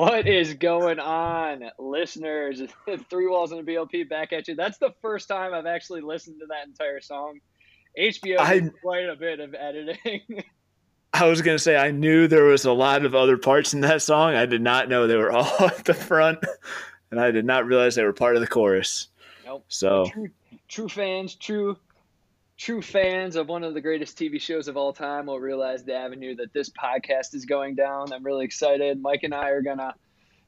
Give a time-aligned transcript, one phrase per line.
[0.00, 2.62] What is going on, listeners?
[3.10, 4.54] Three Walls and a BLP back at you.
[4.54, 7.38] That's the first time I've actually listened to that entire song.
[8.00, 10.22] HBO I, did quite a bit of editing.
[11.12, 14.00] I was gonna say I knew there was a lot of other parts in that
[14.00, 14.34] song.
[14.34, 16.38] I did not know they were all at the front,
[17.10, 19.08] and I did not realize they were part of the chorus.
[19.44, 19.66] Nope.
[19.68, 20.30] So true,
[20.66, 21.76] true fans, true
[22.60, 25.94] true fans of one of the greatest TV shows of all time will realize the
[25.94, 28.12] avenue that this podcast is going down.
[28.12, 29.00] I'm really excited.
[29.00, 29.94] Mike and I are gonna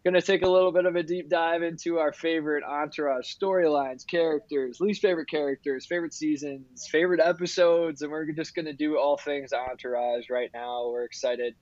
[0.04, 4.78] gonna take a little bit of a deep dive into our favorite entourage storylines, characters,
[4.78, 10.28] least favorite characters, favorite seasons, favorite episodes, and we're just gonna do all things entourage
[10.28, 10.90] right now.
[10.90, 11.54] We're excited.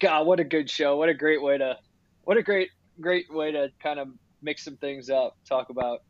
[0.00, 0.96] God, what a good show!
[0.96, 1.76] What a great way to,
[2.24, 2.70] what a great
[3.00, 4.08] great way to kind of
[4.42, 5.36] mix some things up.
[5.48, 6.02] Talk about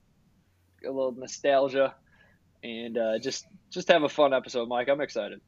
[0.87, 1.95] a little nostalgia
[2.63, 4.89] and uh, just just have a fun episode, Mike.
[4.89, 5.41] I'm excited.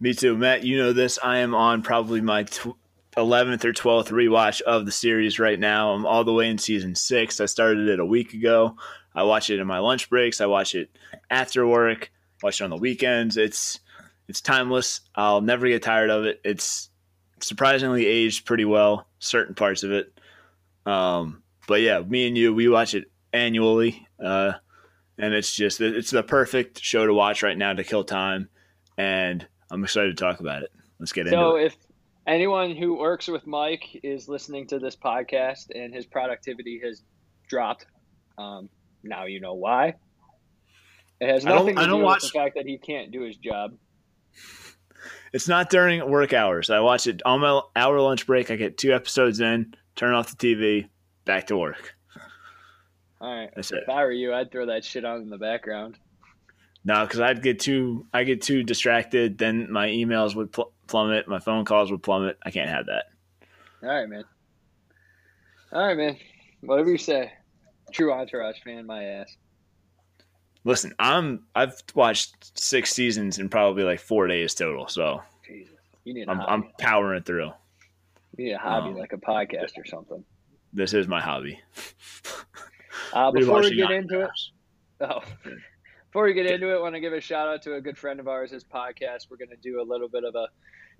[0.00, 0.64] Me too, Matt.
[0.64, 1.18] You know this.
[1.22, 2.46] I am on probably my
[3.16, 5.92] eleventh or twelfth rewatch of the series right now.
[5.92, 7.40] I'm all the way in season six.
[7.40, 8.76] I started it a week ago.
[9.14, 10.40] I watch it in my lunch breaks.
[10.40, 10.90] I watch it
[11.30, 12.10] after work.
[12.42, 13.36] Watch it on the weekends.
[13.36, 13.80] It's
[14.28, 15.00] it's timeless.
[15.14, 16.40] I'll never get tired of it.
[16.44, 16.90] It's
[17.40, 19.06] surprisingly aged pretty well.
[19.18, 20.18] Certain parts of it.
[20.86, 24.06] Um, but yeah, me and you, we watch it annually.
[24.22, 24.52] Uh,
[25.20, 28.48] and it's just it's the perfect show to watch right now to kill time,
[28.96, 30.70] and I'm excited to talk about it.
[30.98, 31.70] Let's get so into it.
[31.70, 31.76] So if
[32.26, 37.02] anyone who works with Mike is listening to this podcast and his productivity has
[37.48, 37.86] dropped,
[38.38, 38.70] um,
[39.04, 39.94] now you know why.
[41.20, 43.72] It has nothing to do with the fact that he can't do his job.
[45.34, 46.70] It's not during work hours.
[46.70, 48.50] I watch it on my hour lunch break.
[48.50, 50.88] I get two episodes in, turn off the TV,
[51.26, 51.94] back to work.
[53.20, 53.50] All right.
[53.54, 53.88] That's if it.
[53.88, 55.98] I were you, I'd throw that shit on in the background.
[56.84, 59.36] No, because I'd get too I get too distracted.
[59.36, 62.38] Then my emails would pl- plummet, my phone calls would plummet.
[62.42, 63.04] I can't have that.
[63.82, 64.24] All right, man.
[65.72, 66.16] All right, man.
[66.62, 67.32] Whatever you say.
[67.92, 69.36] True entourage fan, my ass.
[70.64, 74.88] Listen, I'm I've watched six seasons in probably like four days total.
[74.88, 76.28] So Jesus, you need.
[76.28, 77.50] I'm, I'm powering through.
[78.36, 80.24] You need a hobby um, like a podcast or something.
[80.72, 81.60] This is my hobby.
[83.12, 84.30] Uh, before we get into it,
[85.00, 85.20] oh,
[86.06, 87.96] before we get into it, I want to give a shout out to a good
[87.96, 88.50] friend of ours.
[88.50, 89.30] His podcast.
[89.30, 90.48] We're going to do a little bit of a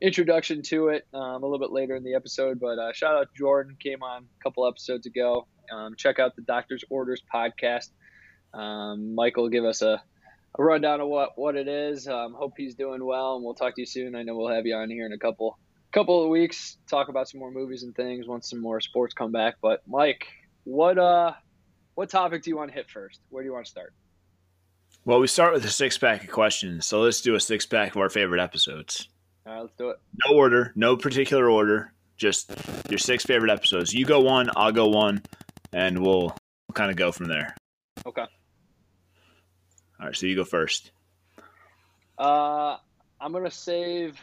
[0.00, 2.61] introduction to it um, a little bit later in the episode.
[2.61, 5.47] But uh, shout out to Jordan came on a couple episodes ago.
[5.73, 7.91] Um, check out the Doctor's Orders podcast.
[8.53, 10.03] Um, Michael give us a,
[10.59, 12.09] a, rundown of what what it is.
[12.09, 14.17] Um, hope he's doing well, and we'll talk to you soon.
[14.17, 15.59] I know we'll have you on here in a couple
[15.93, 16.77] couple of weeks.
[16.89, 19.56] Talk about some more movies and things once some more sports come back.
[19.62, 20.27] But Mike,
[20.65, 21.33] what uh
[22.00, 23.21] what topic do you want to hit first?
[23.28, 23.93] Where do you want to start?
[25.05, 26.87] Well, we start with a six pack of questions.
[26.87, 29.11] So let's do a six pack of our favorite episodes.
[29.44, 29.99] All right, let's do it.
[30.27, 32.50] No order, no particular order, just
[32.88, 33.93] your six favorite episodes.
[33.93, 35.22] You go one, I'll go one,
[35.75, 37.55] and we'll, we'll kind of go from there.
[38.06, 38.25] Okay.
[40.00, 40.93] All right, so you go first.
[42.17, 42.79] Uh,
[43.20, 44.19] I'm gonna save.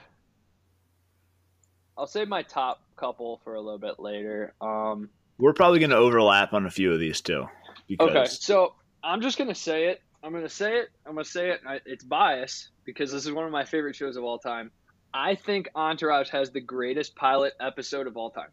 [1.96, 4.56] I'll save my top couple for a little bit later.
[4.62, 7.48] Um, we're probably gonna overlap on a few of these too.
[7.88, 8.10] Because...
[8.10, 10.02] Okay, so I'm just gonna say it.
[10.24, 10.90] I'm gonna say it.
[11.06, 11.62] I'm gonna say it.
[11.86, 14.72] It's bias because this is one of my favorite shows of all time.
[15.14, 18.50] I think Entourage has the greatest pilot episode of all time.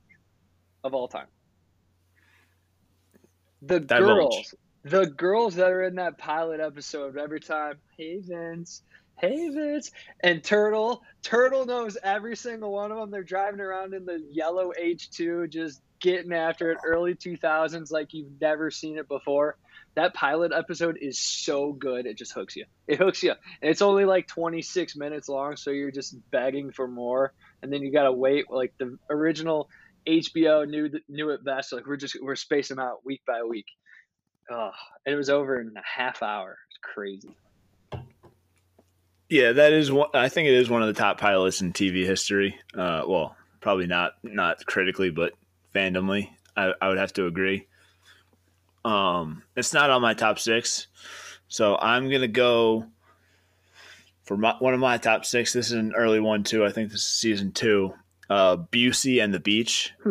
[0.84, 1.26] Of all time.
[3.62, 4.54] The girls,
[4.84, 8.82] the girls that are in that pilot episode every time, hey Vince,
[9.18, 9.90] hey Vince,
[10.20, 11.02] and Turtle.
[11.22, 13.10] Turtle knows every single one of them.
[13.10, 18.40] They're driving around in the yellow H2, just getting after it early 2000s like you've
[18.40, 19.56] never seen it before
[19.96, 23.82] that pilot episode is so good it just hooks you it hooks you and it's
[23.82, 28.12] only like 26 minutes long so you're just begging for more and then you gotta
[28.12, 29.68] wait like the original
[30.06, 33.66] hbo knew knew it best like we're just we're spacing them out week by week
[34.50, 34.70] Oh,
[35.06, 36.58] and it was over in a half hour.
[36.68, 37.36] It's crazy.
[39.30, 40.08] Yeah, that is one.
[40.12, 42.58] I think it is one of the top pilots in TV history.
[42.76, 45.32] Uh, well, probably not not critically, but
[45.74, 47.66] fandomly, I, I would have to agree.
[48.84, 50.86] Um, it's not on my top six,
[51.48, 52.86] so I'm gonna go
[54.24, 55.52] for my, one of my top six.
[55.52, 56.64] This is an early one too.
[56.64, 57.94] I think this is season two.
[58.28, 59.92] Uh, Busey and the Beach.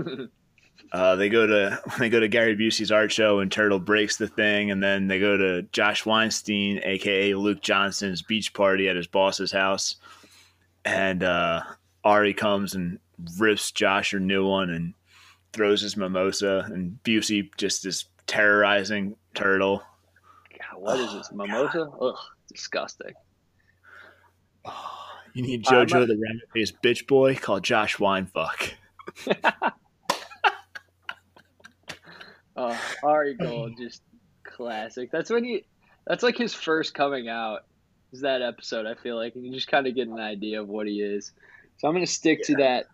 [0.93, 4.27] Uh, they go to they go to Gary Busey's art show and Turtle breaks the
[4.27, 9.07] thing, and then they go to Josh Weinstein, aka Luke Johnson's beach party at his
[9.07, 9.95] boss's house,
[10.85, 11.63] and uh,
[12.03, 12.99] Ari comes and
[13.39, 14.93] rips Josh a new one and
[15.53, 19.81] throws his mimosa, and Busey just is terrorizing Turtle.
[20.51, 21.89] God, what is this mimosa?
[22.01, 22.15] Ugh,
[22.51, 23.13] disgusting.
[25.33, 28.73] You need JoJo the rabbit faced bitch boy called Josh Winefuck.
[32.55, 34.03] Uh, Ari Gold, just
[34.43, 35.11] classic.
[35.11, 35.65] That's when he.
[36.05, 37.61] That's like his first coming out.
[38.11, 38.85] Is that episode?
[38.85, 41.31] I feel like, and you just kind of get an idea of what he is.
[41.77, 42.45] So I'm gonna stick yeah.
[42.45, 42.85] to that,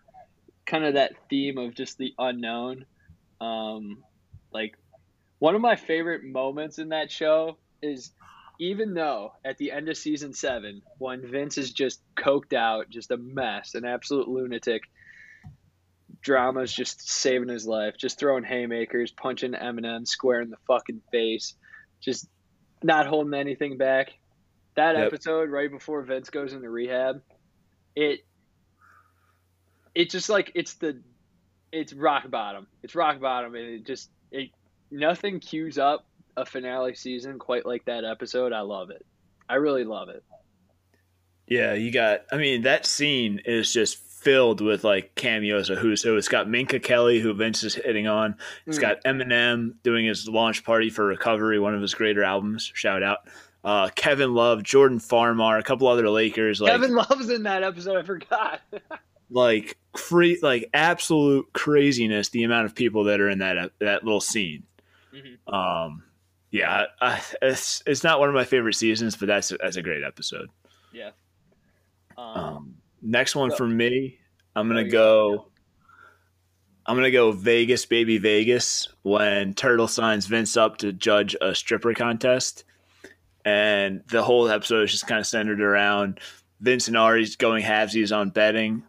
[0.66, 2.84] kind of that theme of just the unknown.
[3.40, 4.04] Um,
[4.52, 4.76] like
[5.38, 8.12] one of my favorite moments in that show is
[8.60, 13.10] even though at the end of season seven, when Vince is just coked out, just
[13.10, 14.82] a mess, an absolute lunatic,
[16.20, 21.54] Drama's just saving his life, just throwing haymakers, punching Eminem square in the fucking face,
[22.00, 22.28] just
[22.82, 24.12] not holding anything back.
[24.76, 25.06] That yep.
[25.06, 27.22] episode right before Vince goes into rehab,
[27.96, 28.20] it
[29.94, 31.00] it just like it's the
[31.72, 32.66] it's rock bottom.
[32.82, 34.50] It's rock bottom and it just it
[34.90, 36.06] nothing cues up
[36.36, 38.52] a finale season quite like that episode.
[38.52, 39.04] I love it.
[39.48, 40.22] I really love it.
[41.46, 46.02] Yeah, you got I mean that scene is just filled with like cameos of who's
[46.02, 46.16] who.
[46.16, 48.36] It's got Minka Kelly, who Vince is hitting on.
[48.66, 48.82] It's mm.
[48.82, 52.70] got Eminem doing his launch party for Recovery, one of his greater albums.
[52.74, 53.18] Shout out.
[53.62, 56.60] Uh, Kevin Love, Jordan Farmar, a couple other Lakers.
[56.60, 57.96] Like, Kevin Love's in that episode.
[57.96, 58.60] I forgot.
[59.30, 59.76] like
[60.10, 62.28] free, like absolute craziness.
[62.28, 64.64] The amount of people that are in that that little scene.
[65.14, 65.54] Mm-hmm.
[65.54, 66.02] Um,
[66.50, 70.04] yeah, I, it's it's not one of my favorite seasons, but that's that's a great
[70.04, 70.50] episode.
[70.92, 71.10] Yeah.
[72.18, 74.18] Um, um Next one for me,
[74.54, 75.46] I'm gonna go.
[76.84, 78.88] I'm gonna go Vegas, baby Vegas.
[79.02, 82.64] When Turtle signs Vince up to judge a stripper contest,
[83.44, 86.20] and the whole episode is just kind of centered around
[86.60, 88.82] Vince and Ari's going halvesies on betting,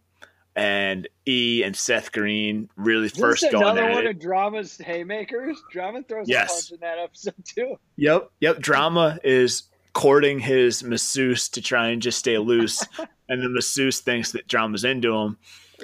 [0.56, 4.10] and E and Seth Green really this first going another at one it.
[4.12, 5.62] of Drama's haymakers.
[5.72, 6.50] Drama throws yes.
[6.50, 7.76] a punch in that episode too.
[7.98, 8.60] Yep, yep.
[8.60, 9.64] Drama is
[9.94, 12.86] courting his masseuse to try and just stay loose,
[13.30, 15.38] and the masseuse thinks that Drama's into him.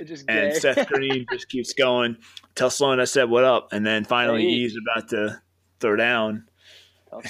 [0.06, 2.18] Just and Seth Green just keeps going.
[2.56, 4.50] Tell Sloan I said what up, and then finally hey.
[4.50, 5.42] he's about to
[5.80, 6.46] throw down.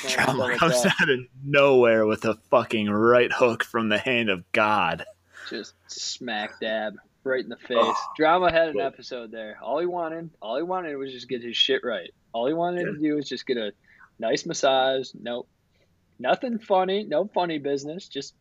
[0.09, 5.05] Drama comes out of nowhere with a fucking right hook from the hand of God.
[5.49, 6.95] Just smack dab
[7.27, 7.77] right in the face.
[7.79, 7.95] Oh.
[8.15, 9.57] Drama had an episode there.
[9.61, 12.11] All he wanted, all he wanted was just get his shit right.
[12.33, 12.93] All he wanted yeah.
[12.93, 13.73] to do was just get a
[14.19, 15.09] nice massage.
[15.19, 15.47] Nope.
[16.19, 18.07] Nothing funny, no funny business.
[18.07, 18.33] Just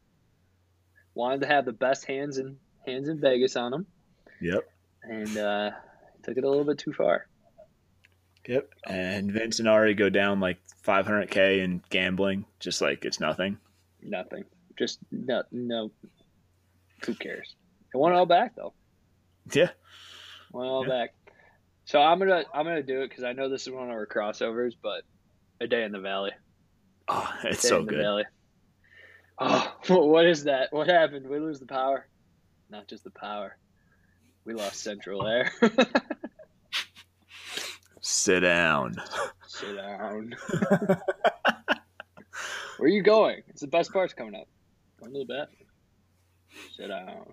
[1.14, 3.87] wanted to have the best hands in hands in Vegas on him.
[4.40, 4.69] Yep.
[5.02, 5.71] And uh,
[6.23, 7.26] took it a little bit too far.
[8.47, 8.69] Yep.
[8.87, 13.59] And Vince and Ari go down like 500k in gambling, just like it's nothing.
[14.02, 14.45] Nothing.
[14.78, 15.90] Just no, no.
[17.05, 17.57] Who cares?
[17.97, 18.75] They want it all back though.
[19.55, 19.71] Yeah.
[20.53, 20.93] Want it all yeah.
[20.93, 21.15] back.
[21.87, 24.07] So I'm gonna I'm gonna do it because I know this is one of our
[24.07, 25.00] crossovers, but
[25.62, 26.33] a day in the valley.
[27.09, 27.97] Oh, it's so good.
[27.97, 28.25] Valley.
[29.38, 30.75] Oh, what is that?
[30.75, 31.26] What happened?
[31.26, 32.07] We lose the power.
[32.69, 33.57] Not just the power.
[34.45, 35.50] We lost central air.
[38.03, 38.97] Sit down.
[39.47, 40.35] Sit down.
[42.76, 43.41] Where are you going?
[43.49, 44.49] It's the best part's coming up.
[45.00, 45.49] Going to the bet.
[46.76, 47.33] Sit down.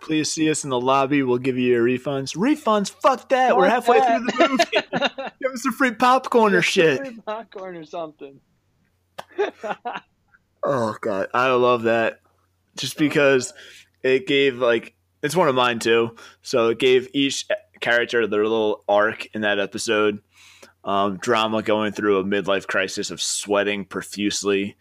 [0.00, 1.22] Please see us in the lobby.
[1.22, 2.36] We'll give you your refunds.
[2.36, 2.90] Refunds?
[2.90, 3.50] Fuck that.
[3.50, 4.18] Fuck We're halfway that.
[4.18, 5.30] through the movie.
[5.42, 6.98] give us some free popcorn or shit.
[6.98, 8.40] Free popcorn or something.
[10.62, 12.20] oh god, I love that.
[12.76, 13.52] Just because
[14.02, 16.16] it gave like it's one of mine too.
[16.42, 17.46] So it gave each
[17.80, 20.20] character their little arc in that episode.
[20.82, 24.76] Um, drama going through a midlife crisis of sweating profusely.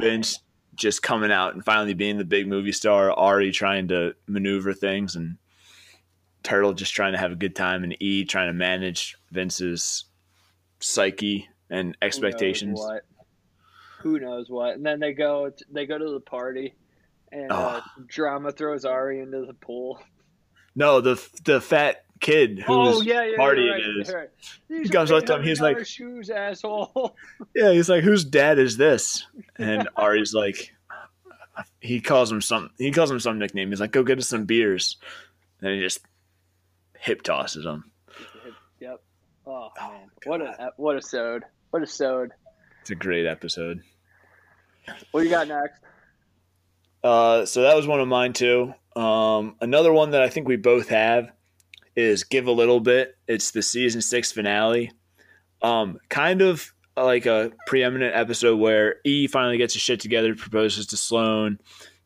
[0.00, 0.38] Vince
[0.74, 3.10] just coming out and finally being the big movie star.
[3.12, 5.36] Ari trying to maneuver things and
[6.42, 10.04] Turtle just trying to have a good time and E trying to manage Vince's
[10.80, 12.80] psyche and expectations.
[12.80, 13.04] Who knows what?
[14.02, 14.76] Who knows what?
[14.76, 16.74] And then they go they go to the party
[17.30, 17.54] and oh.
[17.54, 20.00] uh, drama throws Ari into the pool.
[20.74, 24.12] No, the the fat kid who's oh yeah, yeah, partying right, is.
[24.12, 24.28] right.
[24.68, 27.16] These comes up to him, he's like- $800 shoes, asshole.
[27.56, 30.72] Yeah, he's like, "Whose dad is this?" And Ari's like,
[31.80, 32.70] he calls him some.
[32.78, 33.70] He calls him some nickname.
[33.70, 34.96] He's like, "Go get us some beers."
[35.60, 36.00] And he just
[36.98, 37.90] hip tosses him.
[38.80, 39.02] yep.
[39.46, 41.42] Oh man, what a what a sode.
[41.70, 42.30] What a sode.
[42.82, 43.82] It's a great episode.
[45.10, 45.80] What you got next?
[47.02, 48.74] Uh, so that was one of mine too.
[48.96, 51.30] Um, another one that I think we both have
[51.96, 54.92] is "Give a Little Bit." It's the season six finale.
[55.62, 60.86] Um, kind of like a preeminent episode where E finally gets his shit together, proposes
[60.86, 61.58] to Sloan.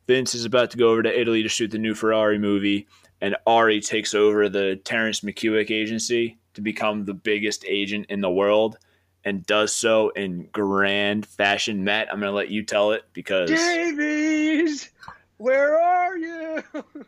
[0.07, 2.87] Vince is about to go over to Italy to shoot the new Ferrari movie,
[3.21, 8.29] and Ari takes over the Terrence McQuewick agency to become the biggest agent in the
[8.29, 8.77] world,
[9.23, 11.83] and does so in grand fashion.
[11.83, 14.91] Matt, I'm going to let you tell it because Davies,
[15.37, 16.63] where are you?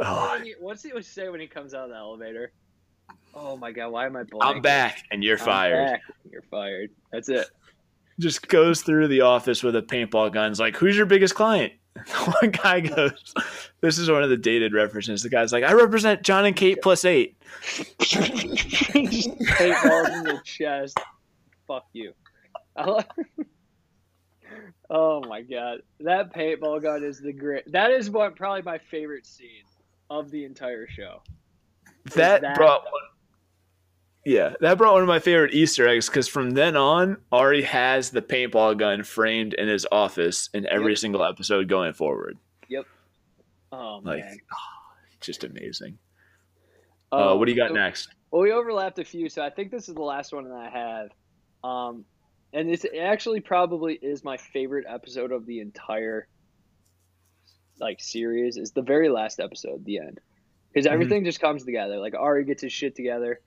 [0.00, 2.52] oh, What's he always say when he comes out of the elevator?
[3.34, 4.40] Oh my god, why am I blanking?
[4.56, 5.86] I'm back and you're I'm fired.
[5.86, 6.02] back.
[6.30, 6.90] You're fired.
[7.12, 7.48] That's it.
[8.18, 10.50] Just goes through the office with a paintball gun.
[10.50, 11.72] It's like, who's your biggest client?
[12.40, 13.34] One guy goes,
[13.80, 15.22] This is one of the dated references.
[15.22, 17.36] The guy's like, I represent John and Kate plus eight.
[19.20, 20.98] Paintballs in the chest.
[21.66, 22.12] Fuck you.
[24.92, 27.70] Oh my god, that paintball gun is the great.
[27.70, 29.62] That is what probably my favorite scene
[30.10, 31.22] of the entire show.
[32.14, 32.92] That, that- brought one.
[34.26, 38.10] Yeah, that brought one of my favorite Easter eggs because from then on, Ari has
[38.10, 40.98] the paintball gun framed in his office in every Yep.
[40.98, 42.36] single episode going forward.
[42.68, 42.84] Yep.
[43.72, 44.36] Oh Like, man.
[45.22, 45.96] just amazing.
[47.10, 48.08] Uh, what do you got so- next?
[48.30, 50.68] Well, we overlapped a few, so I think this is the last one that I
[50.68, 51.08] have.
[51.64, 52.04] Um,
[52.52, 56.28] and this actually probably is my favorite episode of the entire
[57.80, 58.56] like series.
[58.56, 60.20] Is the very last episode, the end,
[60.72, 60.92] because Mhm.
[60.92, 61.98] everything just comes together.
[61.98, 63.40] Like Ari gets his shit together.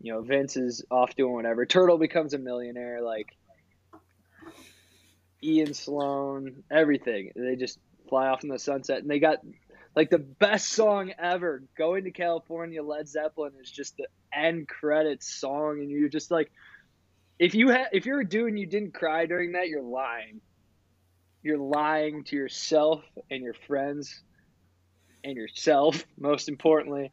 [0.00, 1.64] You know, Vince is off doing whatever.
[1.66, 3.00] Turtle becomes a millionaire.
[3.02, 3.28] Like
[5.42, 7.32] Ian Sloan, everything.
[7.36, 9.38] They just fly off in the sunset, and they got
[9.94, 11.62] like the best song ever.
[11.76, 16.50] Going to California, Led Zeppelin is just the end credits song, and you're just like,
[17.38, 20.40] if you ha- if you're a dude and you didn't cry during that, you're lying.
[21.44, 24.20] You're lying to yourself and your friends,
[25.22, 27.12] and yourself most importantly.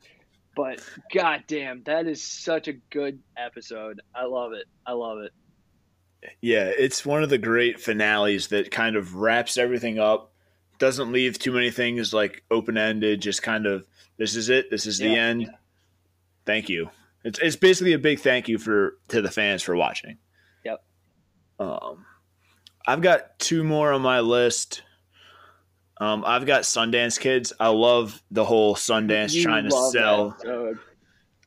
[0.56, 0.84] But
[1.14, 4.02] goddamn, that is such a good episode.
[4.16, 4.66] I love it.
[4.86, 5.32] I love it.
[6.42, 10.32] Yeah, it's one of the great finales that kind of wraps everything up.
[10.78, 13.22] Doesn't leave too many things like open ended.
[13.22, 13.86] Just kind of
[14.18, 14.70] this is it.
[14.70, 15.26] This is the Yeah.
[15.28, 15.50] end.
[16.46, 16.90] Thank you.
[17.24, 20.18] It's it's basically a big thank you for to the fans for watching.
[20.66, 20.84] Yep.
[21.60, 22.06] Um,
[22.88, 24.84] I've got two more on my list.
[26.00, 27.54] Um, I've got Sundance Kids.
[27.60, 30.36] I love the whole Sundance You trying to sell.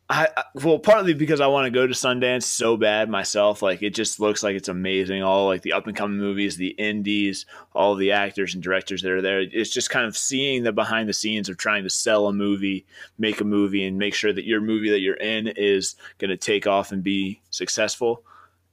[0.08, 3.62] I, I well, partly because I want to go to Sundance so bad myself.
[3.62, 5.22] Like it just looks like it's amazing.
[5.22, 9.10] All like the up and coming movies, the indies, all the actors and directors that
[9.10, 9.40] are there.
[9.40, 12.86] It's just kind of seeing the behind the scenes of trying to sell a movie,
[13.18, 16.36] make a movie, and make sure that your movie that you're in is going to
[16.36, 18.22] take off and be successful.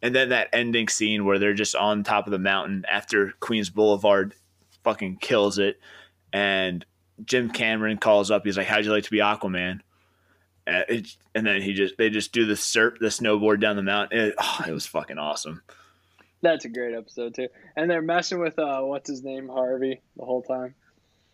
[0.01, 3.69] And then that ending scene where they're just on top of the mountain after Queens
[3.69, 4.33] Boulevard
[4.83, 5.79] fucking kills it,
[6.33, 6.85] and
[7.23, 8.45] Jim Cameron calls up.
[8.45, 9.81] He's like, "How'd you like to be Aquaman?"
[10.65, 13.83] And, it, and then he just they just do the surf the snowboard down the
[13.83, 14.19] mountain.
[14.19, 15.61] It, oh, it was fucking awesome.
[16.41, 17.49] That's a great episode too.
[17.75, 20.73] And they're messing with uh, what's his name, Harvey, the whole time.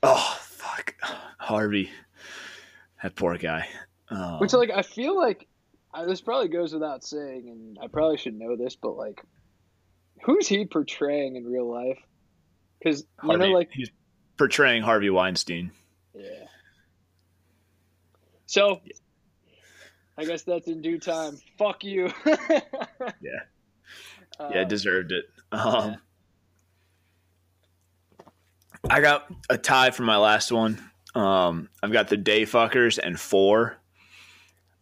[0.03, 0.95] Oh fuck,
[1.37, 1.89] Harvey,
[3.01, 3.67] that poor guy.
[4.09, 5.47] Um, Which like I feel like
[5.93, 9.21] I, this probably goes without saying, and I probably should know this, but like,
[10.23, 11.99] who's he portraying in real life?
[12.79, 13.89] Because you know, like, he's
[14.37, 15.71] portraying Harvey Weinstein.
[16.13, 16.45] yeah.
[18.45, 18.81] So,
[20.17, 21.37] I guess that's in due time.
[21.57, 22.11] Fuck you.
[23.21, 23.39] Yeah.
[24.39, 25.25] Uh, Yeah, deserved it.
[25.51, 25.97] Um,
[28.89, 30.79] I got a tie for my last one.
[31.15, 33.77] Um, I've got the Day Fuckers and Fore.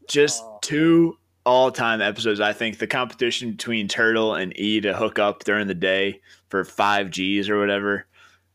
[0.10, 0.60] Just Oh.
[0.62, 2.40] two all time episodes.
[2.40, 6.64] I think the competition between Turtle and E to hook up during the day for
[6.64, 8.06] five G's or whatever.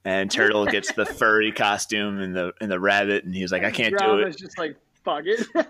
[0.04, 3.70] And Turtle gets the furry costume and the and the rabbit, and he's like, I
[3.70, 4.38] can't do Drama's it.
[4.38, 5.46] just like fuck it.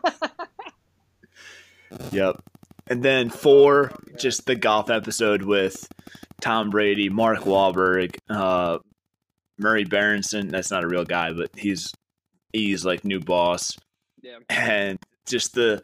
[2.13, 2.43] Yep.
[2.89, 5.89] And then Fore, just the golf episode with
[6.41, 8.79] Tom Brady, Mark Wahlberg, uh,
[9.59, 10.49] Murray Berenson.
[10.49, 11.93] That's not a real guy, but he's
[12.53, 13.77] he's like new boss,
[14.23, 14.39] yeah.
[14.49, 15.83] and just the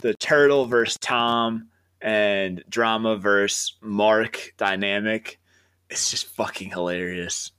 [0.00, 1.68] the turtle versus Tom
[2.00, 5.38] and drama versus Mark dynamic.
[5.88, 7.52] It's just fucking hilarious.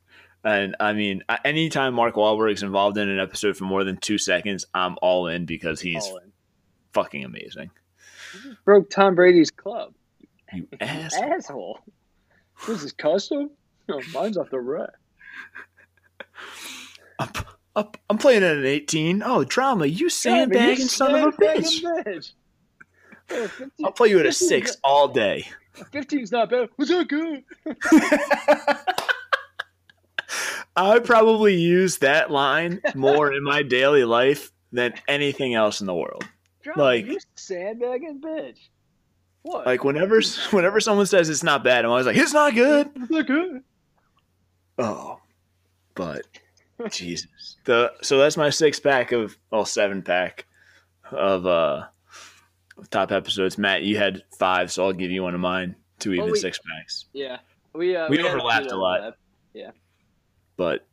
[0.44, 4.66] And I mean, anytime Mark Wahlberg's involved in an episode for more than two seconds,
[4.74, 6.32] I'm all in because he's in.
[6.94, 7.72] fucking amazing.
[8.64, 9.94] broke Tom Brady's club.
[10.54, 11.24] You asshole.
[11.34, 11.80] asshole.
[12.68, 13.50] This is custom?
[13.90, 14.90] No, mine's off the rack.
[17.78, 19.22] Up, I'm playing at an 18.
[19.24, 19.86] Oh, drama.
[19.86, 21.84] You sandbagging yeah, son of a bitch.
[21.84, 22.32] bitch.
[23.30, 25.46] Oh, 15, I'll play you at a 6 all day.
[25.76, 26.70] 15's not bad.
[26.78, 27.44] Was that good?
[30.76, 35.94] I probably use that line more in my daily life than anything else in the
[35.94, 36.28] world.
[36.64, 38.58] Drama, like you sandbagging bitch.
[39.44, 39.68] What?
[39.68, 40.20] Like whenever
[40.50, 42.90] whenever someone says it's not bad, I'm always like, it's not good.
[42.96, 43.62] It's not good.
[44.80, 45.20] Oh,
[45.94, 46.26] but
[46.90, 47.58] Jesus.
[47.66, 50.46] The so that's my six pack of well seven pack
[51.12, 51.86] of uh
[52.90, 53.58] top episodes.
[53.58, 55.76] Matt, you had five, so I'll give you one of mine.
[56.00, 57.06] Two even we, six packs.
[57.14, 57.40] Yeah,
[57.74, 59.16] we uh, we, we overlapped a lot.
[59.54, 59.72] Yeah,
[60.56, 60.86] but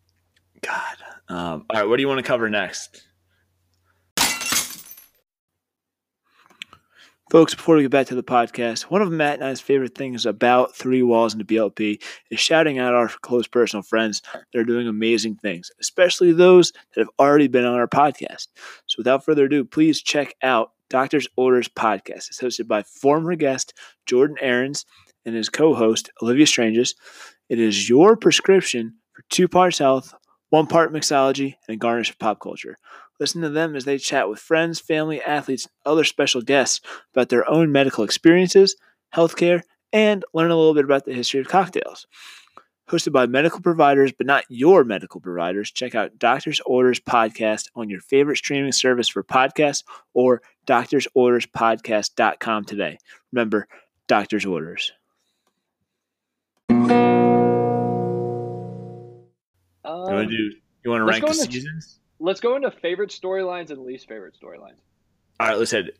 [0.62, 0.96] God,
[1.28, 1.88] um, all right.
[1.88, 3.06] What do you want to cover next?
[7.30, 10.26] Folks, before we get back to the podcast, one of Matt and I's favorite things
[10.26, 14.20] about Three Walls and the BLP is shouting out our close personal friends
[14.52, 18.48] that are doing amazing things, especially those that have already been on our podcast.
[18.86, 22.28] So without further ado, please check out Doctor's Orders podcast.
[22.28, 23.72] It's hosted by former guest
[24.04, 24.84] Jordan Aarons
[25.24, 26.94] and his co host Olivia Stranges.
[27.48, 30.14] It is your prescription for two parts health,
[30.50, 32.76] one part mixology, and a garnish of pop culture.
[33.20, 36.80] Listen to them as they chat with friends, family, athletes, and other special guests
[37.12, 38.76] about their own medical experiences,
[39.14, 42.06] healthcare, and learn a little bit about the history of cocktails.
[42.88, 47.88] Hosted by medical providers, but not your medical providers, check out Doctor's Orders Podcast on
[47.88, 52.98] your favorite streaming service for podcasts or doctorsorderspodcast.com today.
[53.32, 53.68] Remember,
[54.06, 54.92] Doctor's Orders.
[56.68, 56.88] Um,
[60.08, 60.52] you want to do?
[60.84, 62.00] You want to rank the seasons?
[62.24, 64.80] Let's go into favorite storylines and least favorite storylines.
[65.38, 65.90] All right, let's head.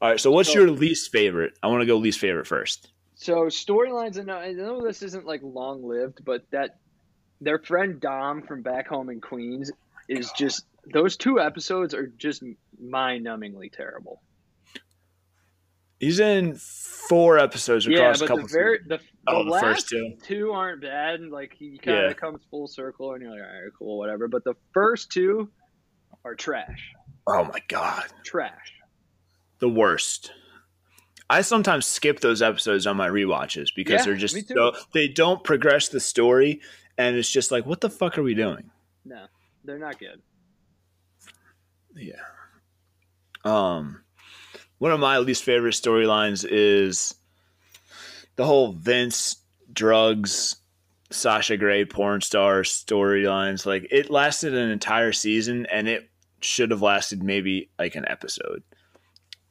[0.00, 1.58] All right, so what's so, your least favorite?
[1.62, 2.90] I want to go least favorite first.
[3.16, 6.78] So storylines, and I know this isn't like long lived, but that
[7.40, 9.70] their friend Dom from back home in Queens
[10.08, 12.42] is just those two episodes are just
[12.80, 14.22] mind numbingly terrible.
[16.00, 16.54] He's in
[17.08, 18.42] four episodes across yeah, but a couple.
[18.44, 20.12] The, very, the, the, oh, the first two.
[20.22, 21.20] two aren't bad.
[21.22, 22.14] Like he kind of yeah.
[22.14, 24.28] comes full circle, and you're like, all right, cool, whatever.
[24.28, 25.50] But the first two
[26.24, 26.92] are trash.
[27.26, 28.74] Oh my god, trash.
[29.58, 30.32] The worst.
[31.30, 35.44] I sometimes skip those episodes on my re-watches because yeah, they're just so they don't
[35.44, 36.60] progress the story,
[36.96, 38.70] and it's just like, what the fuck are we doing?
[39.04, 39.26] No,
[39.64, 40.22] they're not good.
[41.94, 42.14] Yeah.
[43.44, 44.02] Um
[44.78, 47.14] one of my least favorite storylines is
[48.36, 49.36] the whole Vince
[49.72, 50.56] drugs
[51.10, 53.66] Sasha Grey porn star storylines.
[53.66, 56.08] Like it lasted an entire season and it
[56.40, 58.62] should have lasted maybe like an episode.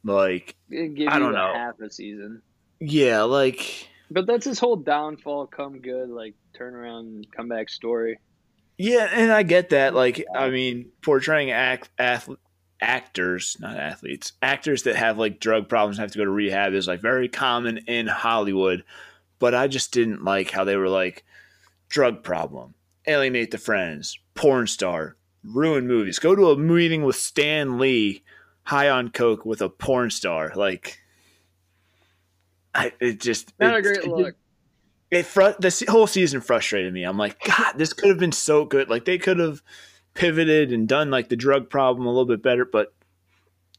[0.04, 2.42] Like I don't know, half a season.
[2.80, 3.88] Yeah, like.
[4.10, 8.18] But that's his whole downfall, come good, like turnaround, comeback story.
[8.78, 9.92] Yeah, and I get that.
[9.92, 12.38] Like, I mean, portraying act, athlete,
[12.80, 16.72] actors, not athletes, actors that have like drug problems and have to go to rehab
[16.72, 18.84] is like very common in Hollywood.
[19.40, 21.24] But I just didn't like how they were like
[21.88, 22.74] drug problem,
[23.06, 28.22] alienate the friends, porn star, ruin movies, go to a meeting with Stan Lee,
[28.64, 30.52] high on coke with a porn star.
[30.54, 31.00] Like,
[32.74, 34.36] I it just not it, a great it, look.
[35.10, 37.04] It, it fr- this whole season frustrated me.
[37.04, 38.90] I'm like, God, this could have been so good.
[38.90, 39.62] Like they could have
[40.14, 42.92] pivoted and done like the drug problem a little bit better, but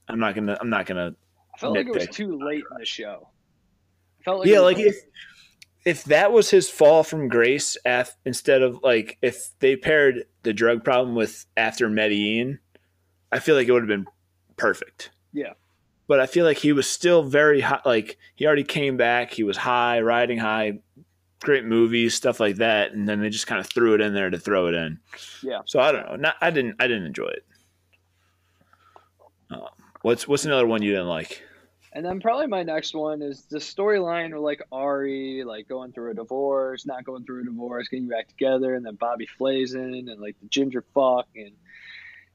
[0.08, 0.58] I'm not gonna.
[0.60, 1.16] I'm not gonna.
[1.54, 3.30] I felt like it was too late in the show.
[4.20, 4.96] I felt like yeah, like if
[5.86, 10.54] if that was his fall from grace, af, instead of like if they paired the
[10.54, 12.60] drug problem with after Medellin,
[13.32, 14.08] I feel like it would have been
[14.58, 15.12] perfect.
[15.34, 15.54] Yeah.
[16.08, 17.86] But I feel like he was still very hot.
[17.86, 19.32] Like he already came back.
[19.32, 20.80] He was high, riding high,
[21.42, 24.30] great movies, stuff like that, and then they just kind of threw it in there
[24.30, 25.00] to throw it in.
[25.44, 25.60] Yeah.
[25.66, 26.16] So I don't know.
[26.16, 26.76] Not, I didn't.
[26.80, 27.46] I didn't enjoy it.
[29.52, 29.68] Uh,
[30.02, 31.44] what's What's another one you didn't like?
[31.92, 36.12] And then probably my next one is the storyline of like Ari, like going through
[36.12, 40.22] a divorce, not going through a divorce, getting back together, and then Bobby Flazin and
[40.22, 41.52] like the ginger fuck and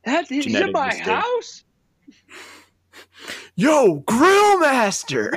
[0.04, 1.06] that is in my mistake.
[1.06, 1.64] house.
[3.56, 5.32] Yo, grill master.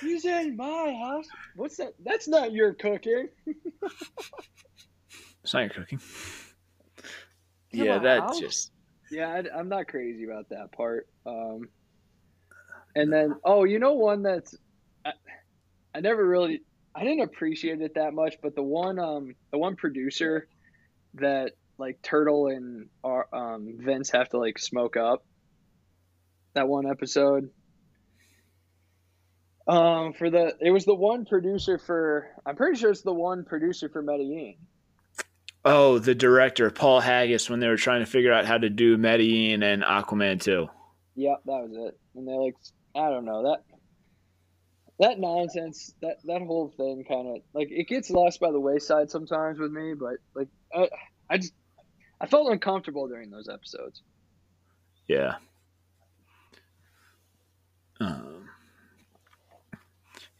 [0.00, 1.26] He's in my house.
[1.56, 1.94] What's that?
[2.04, 3.28] That's not your cooking.
[5.42, 6.00] it's not your cooking.
[7.72, 8.40] Yeah, that house?
[8.40, 8.72] just.
[9.10, 11.08] Yeah, I, am not crazy about that part.
[11.24, 11.68] Um,
[12.94, 14.54] and then, oh, you know, one that's
[15.04, 15.12] I,
[15.94, 16.62] I never really
[16.94, 20.48] I didn't appreciate it that much, but the one um the one producer
[21.14, 25.24] that like Turtle and our, um Vince have to like smoke up
[26.54, 27.50] that one episode.
[29.66, 33.44] Um, for the it was the one producer for I'm pretty sure it's the one
[33.44, 34.56] producer for Medellin.
[35.64, 38.96] Oh, the director Paul Haggis when they were trying to figure out how to do
[38.96, 40.68] Medellin and Aquaman 2.
[41.16, 41.98] Yep, that was it.
[42.14, 42.54] And they like
[42.94, 43.64] I don't know that
[45.00, 49.10] that nonsense that that whole thing kind of like it gets lost by the wayside
[49.10, 50.88] sometimes with me, but like I
[51.28, 51.54] I just
[52.20, 54.02] I felt uncomfortable during those episodes.
[55.06, 55.36] Yeah.
[58.00, 58.48] Um,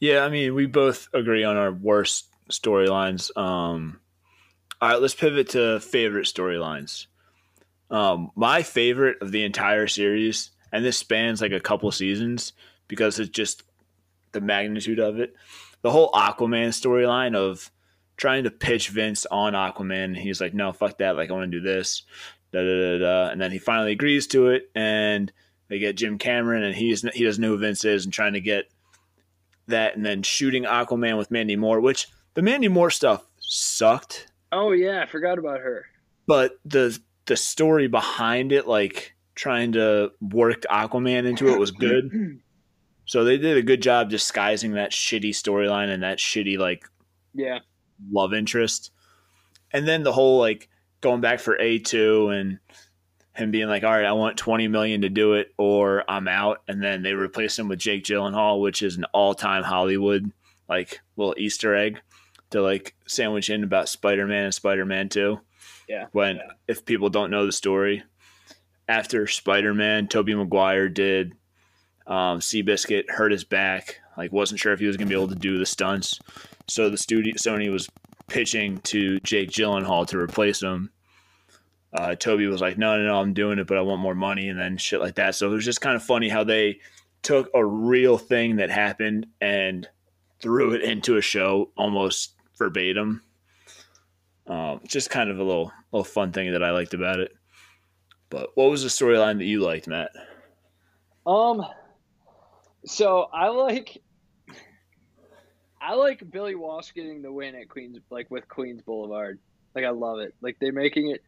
[0.01, 3.37] yeah, I mean, we both agree on our worst storylines.
[3.37, 4.01] Um,
[4.81, 7.07] all right, let's pivot to favorite storylines.
[7.91, 12.53] Um, my favorite of the entire series, and this spans like a couple seasons
[12.87, 13.63] because it's just
[14.33, 15.35] the magnitude of it.
[15.83, 17.71] The whole Aquaman storyline of
[18.17, 21.17] trying to pitch Vince on Aquaman, he's like, "No, fuck that!
[21.17, 22.03] Like, I want to do this."
[22.53, 23.31] Da, da, da, da.
[23.31, 25.33] And then he finally agrees to it, and
[25.69, 28.41] they get Jim Cameron, and he's he doesn't know who Vince is, and trying to
[28.41, 28.71] get
[29.67, 34.28] that, and then shooting Aquaman with Mandy Moore, which the Mandy Moore stuff sucked.
[34.53, 35.87] Oh yeah, I forgot about her.
[36.27, 42.41] But the the story behind it, like trying to work Aquaman into it, was good.
[43.05, 46.85] so they did a good job disguising that shitty storyline and that shitty like
[47.35, 47.59] yeah
[48.11, 48.91] love interest.
[49.73, 50.69] And then the whole like
[51.01, 52.59] going back for A two and
[53.35, 56.63] him being like, all right, I want 20 million to do it or I'm out.
[56.67, 60.33] And then they replace him with Jake Gyllenhaal, which is an all time Hollywood
[60.69, 62.01] like little Easter egg
[62.51, 65.39] to like sandwich in about Spider Man and Spider Man 2.
[65.89, 66.07] Yeah.
[66.13, 66.43] When, yeah.
[66.67, 68.03] if people don't know the story,
[68.89, 71.35] after Spider Man, Tobey Maguire did
[72.07, 75.29] um, Seabiscuit hurt his back, like wasn't sure if he was going to be able
[75.29, 76.19] to do the stunts.
[76.69, 77.89] So the studio Sony was
[78.29, 80.91] pitching to Jake Gyllenhaal to replace him
[81.93, 84.49] uh, Tobey was like, no, no, no, I'm doing it, but I want more money,
[84.49, 85.35] and then shit like that.
[85.35, 86.81] So it was just kind of funny how they
[87.23, 89.89] took a real thing that happened and
[90.41, 93.23] threw it into a show almost verbatim.
[94.47, 97.33] Um, just kind of a little little fun thing that I liked about it.
[98.31, 100.11] But what was the storyline that you liked, Matt?
[101.27, 101.65] Um,
[102.85, 104.03] so I like
[105.81, 109.39] I like Billy Walsh getting the win at Queens, like with Queens Boulevard.
[109.75, 110.35] Like I love it.
[110.41, 111.23] Like they're making it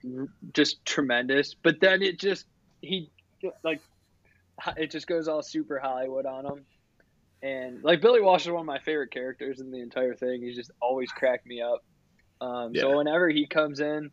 [0.54, 2.46] just tremendous, but then it just
[2.80, 3.10] he
[3.62, 3.80] like
[4.76, 6.64] it just goes all super Hollywood on him.
[7.42, 10.42] And like Billy Walsh is one of my favorite characters in the entire thing.
[10.42, 11.82] He's just always cracked me up.
[12.40, 12.82] Um, yeah.
[12.82, 14.10] So whenever he comes in,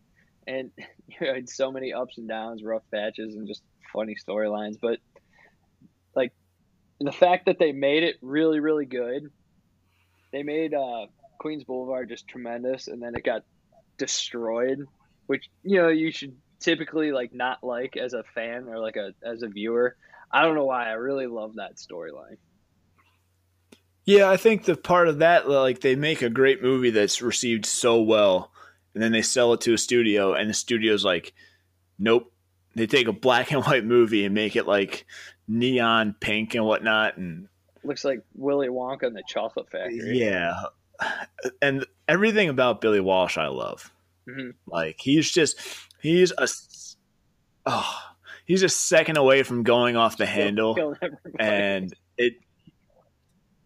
[0.48, 0.72] and
[1.08, 3.62] you know, had so many ups and downs, rough patches, and just
[3.94, 5.00] funny storylines, but
[6.16, 6.34] like
[7.00, 9.30] the fact that they made it really, really good.
[10.34, 11.06] They made uh,
[11.40, 13.44] Queens Boulevard just tremendous, and then it got
[13.98, 14.86] destroyed,
[15.28, 19.14] which you know you should typically like not like as a fan or like a
[19.24, 19.96] as a viewer.
[20.32, 22.38] I don't know why I really love that storyline.
[24.08, 27.66] Yeah, I think the part of that like they make a great movie that's received
[27.66, 28.52] so well
[28.94, 31.34] and then they sell it to a studio and the studio's like
[32.00, 32.32] nope.
[32.74, 35.06] They take a black and white movie and make it like
[35.48, 37.50] neon pink and whatnot and
[37.84, 40.20] looks like Willy Wonka and the Chocolate Factory.
[40.20, 40.54] Yeah,
[41.62, 43.92] and everything about Billy Walsh I love.
[44.28, 44.52] Mm-hmm.
[44.68, 45.60] Like he's just
[46.02, 46.48] he's a
[47.66, 48.00] oh
[48.46, 50.96] he's a second away from going off the handle,
[51.40, 52.36] and it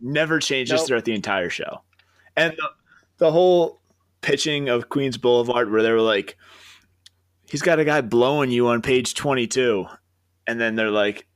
[0.02, 0.88] never changes nope.
[0.88, 1.82] throughout the entire show.
[2.36, 2.70] And the,
[3.18, 3.82] the whole
[4.22, 6.38] pitching of Queens Boulevard, where they were like,
[7.50, 9.86] he's got a guy blowing you on page twenty two,
[10.48, 11.28] and then they're like,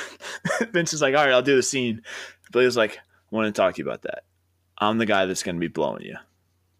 [0.70, 2.02] Vince is like, all right, I'll do the scene.
[2.52, 4.24] Billy's like, I want to talk to you about that.
[4.78, 6.16] I'm the guy that's going to be blowing you.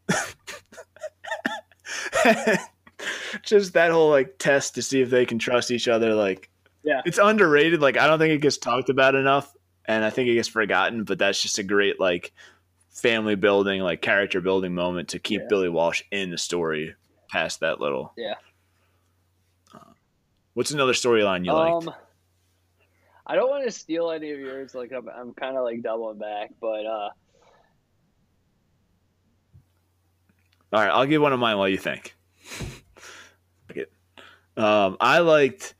[3.43, 6.15] Just that whole like test to see if they can trust each other.
[6.15, 6.51] Like,
[6.83, 7.81] yeah, it's underrated.
[7.81, 9.53] Like, I don't think it gets talked about enough,
[9.89, 11.03] and I think it gets forgotten.
[11.03, 12.33] But that's just a great like
[12.91, 15.47] family building, like character building moment to keep yeah.
[15.49, 16.95] Billy Walsh in the story
[17.29, 18.13] past that little.
[18.17, 18.35] Yeah.
[19.75, 19.93] Uh,
[20.55, 21.99] what's another storyline you um, liked?
[23.27, 24.75] I don't want to steal any of yours.
[24.75, 27.09] Like I'm, I'm kind of like doubling back, but uh,
[30.71, 32.15] All right, I'll give one of mine while you think.
[33.71, 33.87] okay.
[34.57, 35.75] Um, I liked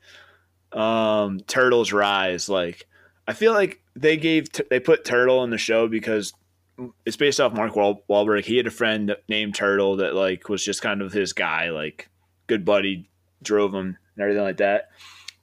[0.71, 2.49] um, Turtle's Rise.
[2.49, 2.87] Like,
[3.27, 6.33] I feel like they gave t- they put Turtle in the show because
[7.05, 8.45] it's based off Mark Wal- Wahlberg.
[8.45, 12.09] He had a friend named Turtle that like was just kind of his guy, like
[12.47, 13.09] good buddy,
[13.43, 14.89] drove him and everything like that.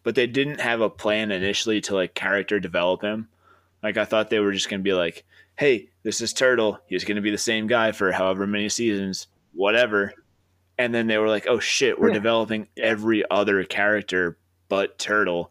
[0.03, 3.29] But they didn't have a plan initially to like character develop him.
[3.83, 5.25] Like I thought they were just gonna be like,
[5.59, 6.79] hey, this is Turtle.
[6.87, 10.13] He's going to be the same guy for however many seasons, whatever.
[10.79, 12.15] And then they were like, oh shit, we're Yeah.
[12.15, 14.37] developing every other character
[14.69, 15.51] but Turtle.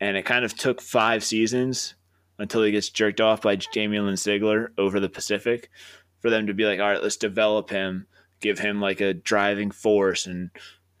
[0.00, 1.94] And it kind of took five seasons
[2.38, 5.70] until he gets jerked off by Jamie Lynn Sigler over the Pacific
[6.20, 8.06] for them to be like, all right, let's develop him,
[8.40, 10.50] give him like a driving force and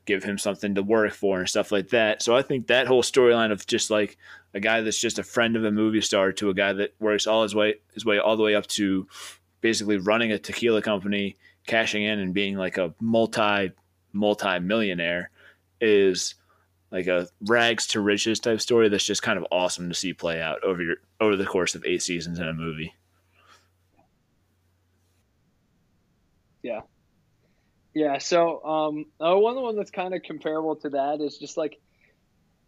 [0.04, 2.22] give him something to work for and stuff like that.
[2.22, 4.18] So I think that whole storyline of just like
[4.54, 7.26] a guy that's just a friend of a movie star to a guy that works
[7.26, 9.06] all his way his way all the way up to
[9.60, 13.70] basically running a tequila company, cashing in and being like a multi
[14.12, 15.30] multi millionaire
[15.80, 16.34] is
[16.92, 20.40] like a rags to riches type story that's just kind of awesome to see play
[20.42, 22.94] out over your over the course of eight seasons in a movie.
[26.62, 26.80] Yeah,
[27.94, 28.18] Yeah.
[28.18, 31.76] so um, uh, one one that's kind of comparable to that is just like,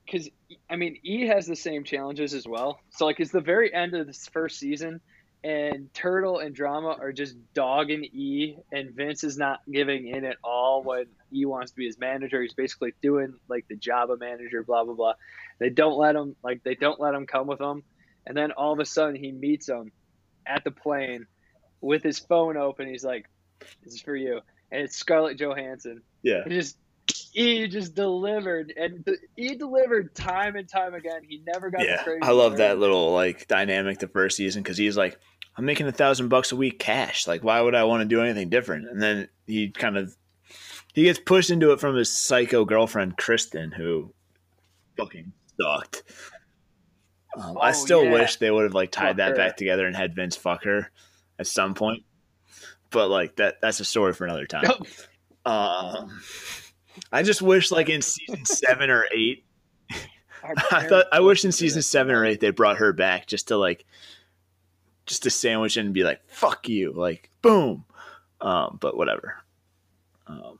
[0.07, 0.29] because
[0.69, 2.81] I mean, E has the same challenges as well.
[2.91, 5.01] So like, it's the very end of this first season,
[5.45, 10.37] and Turtle and Drama are just dogging E, and Vince is not giving in at
[10.43, 12.43] all when E wants to be his manager.
[12.43, 15.15] He's basically doing like the job of manager, blah blah blah.
[15.61, 17.85] They don't let him like they don't let him come with them,
[18.27, 19.93] and then all of a sudden he meets them
[20.47, 21.27] at the plane
[21.81, 22.89] with his phone open.
[22.89, 23.29] He's like,
[23.85, 24.41] "This is for you."
[24.75, 26.03] and it's Scarlett Johansson.
[26.23, 26.43] Yeah.
[26.45, 26.77] He just
[27.33, 31.21] he just delivered, and he delivered time and time again.
[31.29, 32.03] He never got Yeah.
[32.23, 35.19] I love that little like dynamic the first season because he's like,
[35.57, 37.27] I'm making a thousand bucks a week cash.
[37.27, 38.89] Like, why would I want to do anything different?
[38.89, 40.17] And then he kind of
[40.93, 44.13] he gets pushed into it from his psycho girlfriend Kristen, who
[44.97, 46.03] fucking sucked.
[47.37, 48.13] Um, I Oh, still yeah.
[48.13, 49.37] wish they would have like tied Fuck that her.
[49.37, 50.91] back together and had Vince fuck her
[51.39, 52.05] at some point.
[52.91, 54.65] But like that that's a story for another time.
[55.47, 56.23] Um,
[57.13, 59.45] I just wish like in season seven or eight
[60.71, 63.59] I thought I wish in season seven or eight they brought her back just to
[63.59, 63.85] like
[65.07, 67.85] just to sandwich in and be like fuck you like boom
[68.41, 69.37] um but whatever
[70.27, 70.59] um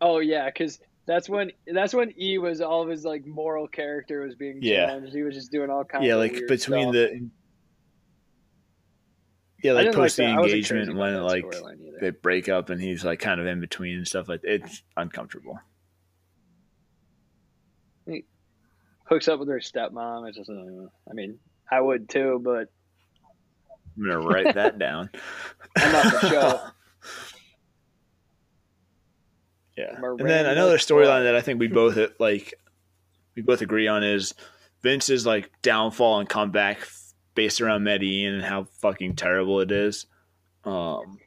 [0.00, 4.20] Oh yeah, because that's when that's when E was all of his like moral character
[4.20, 4.86] was being Yeah.
[4.86, 5.14] challenged.
[5.14, 6.04] He was just doing all kinds.
[6.04, 6.92] yeah of like between stuff.
[6.92, 7.30] the
[9.62, 10.38] yeah like post the that.
[10.38, 11.46] Engagement when like
[12.00, 15.58] they break up and he's like kind of in between and stuff like it's uncomfortable
[19.08, 20.28] hooks up with her stepmom.
[20.28, 21.38] It's just, uh, I mean,
[21.70, 22.68] I would too, but
[23.96, 25.08] i'm gonna write that down
[25.76, 26.60] I'm not the show.
[29.76, 29.94] Yeah.
[30.00, 32.54] And then another storyline that I think we both like
[33.34, 34.32] we both agree on is
[34.82, 36.78] Vince's like downfall and comeback
[37.34, 40.06] based around Medellin and how fucking terrible it is.
[40.64, 41.18] Um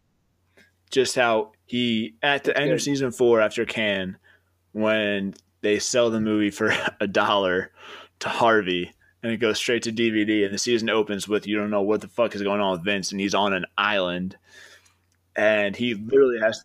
[0.89, 4.18] just how he at the end of season 4 after Cannes,
[4.72, 7.72] when they sell the movie for a dollar
[8.19, 8.91] to Harvey
[9.24, 12.02] and it goes straight to DVD and the season opens with you don't know what
[12.02, 14.38] the fuck is going on with Vince and he's on an island
[15.36, 16.63] and he literally has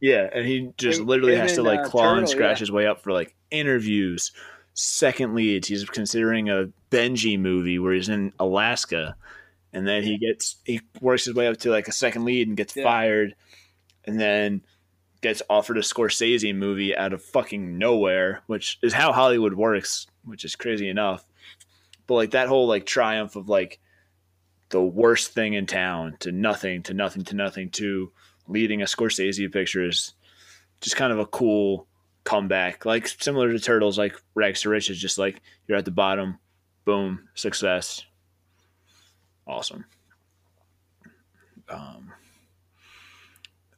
[0.00, 2.62] yeah, and he just Him- literally him has to like uh, claw and scratch yeah.
[2.62, 4.32] his way up for like interviews,
[4.74, 5.68] second leads.
[5.68, 9.14] He's considering a Benji movie where he's in Alaska,
[9.72, 12.56] and then he gets he works his way up to like a second lead and
[12.56, 12.82] gets Yeah.
[12.82, 13.36] fired,
[14.04, 14.62] and then
[15.22, 20.44] gets offered a Scorsese movie out of fucking nowhere, which is how Hollywood works, which
[20.44, 21.24] is crazy enough.
[22.06, 23.80] But like that whole like triumph of like
[24.68, 28.10] the worst thing in town to nothing to nothing to nothing to
[28.48, 30.14] leading a Scorsese picture is
[30.80, 31.86] just kind of a cool
[32.24, 32.84] comeback.
[32.84, 36.38] Like similar to Turtles, like Rags to Riches, just like you're at the bottom,
[36.84, 38.04] boom, success.
[39.46, 39.84] Awesome.
[41.68, 42.12] Um,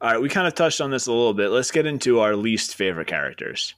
[0.05, 1.49] all right, we kind of touched on this a little bit.
[1.49, 3.73] Let's get into our least favorite characters.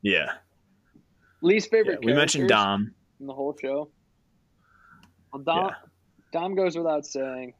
[0.00, 0.32] Yeah,
[1.42, 1.78] Least yeah.
[1.78, 1.98] favorite.
[2.02, 2.94] we mentioned Dom.
[3.20, 3.90] in the whole show.
[5.34, 5.74] Well, Dom, Yeah.
[6.32, 7.52] Dom goes without saying.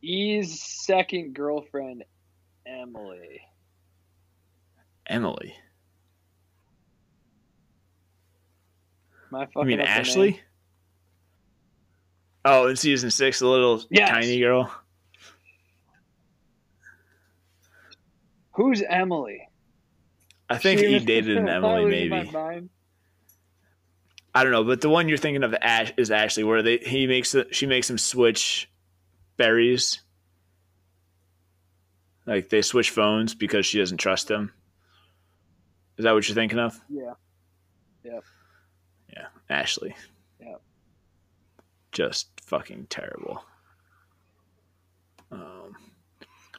[0.00, 2.04] E's second girlfriend,
[2.66, 3.42] Emily.
[5.06, 5.54] Emily.
[9.30, 10.40] My You fucking mean up the Ashley?
[12.44, 14.08] Oh, in season six, the little Yes.
[14.08, 14.72] tiny girl.
[18.54, 19.48] Who's Emily?
[20.48, 22.30] I think She he dated an Emily, maybe.
[24.34, 27.06] I don't know, but the one you're thinking of Ash is Ashley, where they he
[27.06, 28.70] makes she makes him switch
[29.36, 30.00] berries.
[32.26, 34.52] Like they switch phones because she doesn't trust him.
[35.98, 36.80] Is that what you're thinking of?
[36.88, 37.14] Yeah.
[38.04, 38.20] Yeah.
[39.12, 39.94] Yeah, Ashley.
[40.40, 40.54] Yeah.
[41.92, 43.42] Just fucking terrible.
[45.30, 45.74] Um,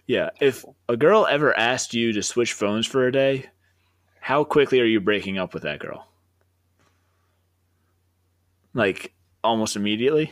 [0.07, 3.45] yeah, if a girl ever asked you to switch phones for a day,
[4.19, 6.07] How quickly are you breaking up with that girl?
[8.73, 10.31] Like almost immediately?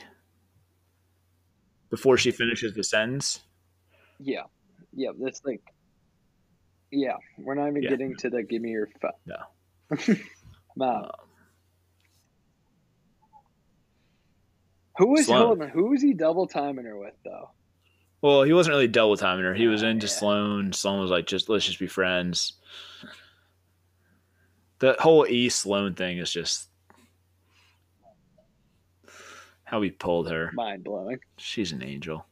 [1.89, 3.41] Before she finishes the sentence?
[4.17, 4.43] Yeah,
[4.95, 5.09] yeah.
[5.21, 5.61] That's like,
[6.89, 7.17] yeah.
[7.37, 7.89] We're not even Yeah.
[7.89, 9.11] getting to the give me your phone.
[9.27, 9.35] No.
[10.77, 11.03] Mom.
[11.03, 11.11] Um,
[14.97, 15.69] Who was Sloan.
[15.69, 17.51] who was he double timing her with though?
[18.21, 19.53] well, he wasn't really double timing her.
[19.53, 20.11] He was Oh, into yeah.
[20.13, 20.73] Sloan.
[20.73, 22.53] Sloan was like, just let's just be friends.
[24.79, 26.67] The whole E Sloan thing is just
[29.63, 30.51] how he pulled her.
[30.53, 31.19] Mind blowing.
[31.37, 32.25] She's an angel.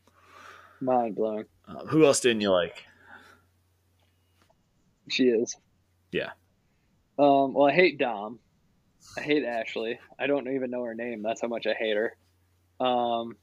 [0.82, 1.46] Mind blowing.
[1.68, 2.84] Uh, who else didn't you like?
[5.10, 5.56] She is.
[6.12, 6.32] Yeah.
[7.18, 7.54] Um.
[7.54, 8.40] Well, I hate Dom.
[9.18, 10.00] I hate Ashley.
[10.20, 11.22] I don't even know her name.
[11.24, 12.16] That's how much I hate her.
[12.80, 13.36] Um.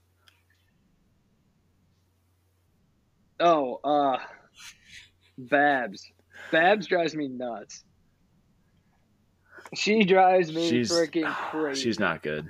[3.39, 4.19] Oh, uh,
[5.37, 6.11] Babs.
[6.51, 7.85] Babs drives me nuts.
[9.75, 11.83] She drives me She's freaking crazy.
[11.83, 12.49] she's not good.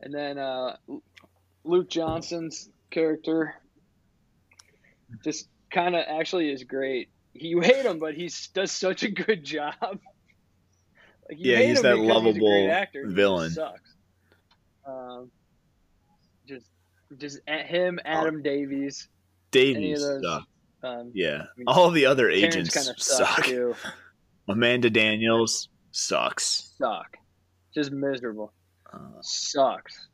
[0.00, 0.76] And then uh,
[1.64, 3.54] Luke Johnson's character
[5.24, 7.08] just kind of actually is great.
[7.32, 9.98] You hate him, but he does such a good job.
[11.28, 13.08] Like, you Yeah, he's that because he's a great lovable.
[13.08, 13.50] He villain.
[13.50, 13.94] sucks.
[14.86, 15.30] Um,
[16.46, 16.66] just,
[17.18, 19.08] just at him, Adam Davies.
[19.50, 20.42] Davies those.
[20.82, 21.44] Um, Yeah.
[21.56, 23.44] mean, All the other agents kind of sucks suck.
[23.46, 23.74] too.
[24.48, 26.74] Amanda Daniels sucks.
[26.76, 27.16] Suck.
[27.74, 28.52] Just miserable.
[28.92, 30.06] Uh, Sucks.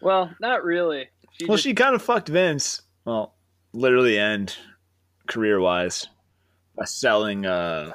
[0.00, 1.08] Well, not really.
[1.32, 2.82] She well, just, she kind of fucked Vince.
[3.04, 3.34] Well,
[3.72, 4.54] literally and
[5.26, 6.06] career wise
[6.76, 7.94] by selling uh,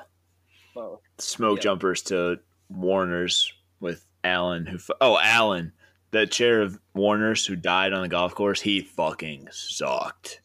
[0.76, 1.02] both.
[1.22, 1.64] Smoke Yeah.
[1.64, 4.66] jumpers to Warner's with Allen.
[4.66, 4.78] Who?
[5.02, 5.74] Oh, Allen,
[6.12, 8.62] the chair of Warner's who died on the golf course.
[8.62, 10.42] He fucking sucked.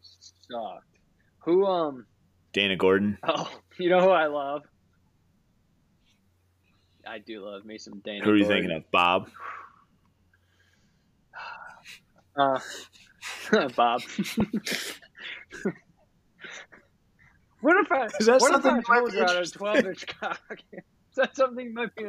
[0.00, 0.84] sucked.
[1.40, 2.06] Who um
[2.52, 3.18] Dana Gordon.
[3.28, 4.62] oh you know who I love?
[7.06, 8.24] I do love me some Dana.
[8.24, 8.62] Who are you Gordon.
[8.62, 8.90] thinking of?
[8.90, 9.28] Bob.
[12.38, 12.60] Uh,
[13.76, 14.02] Bob.
[17.66, 20.06] what if I Is that what if I told you I had a twelve inch
[20.06, 20.40] cock?
[20.72, 22.04] Is that something you might be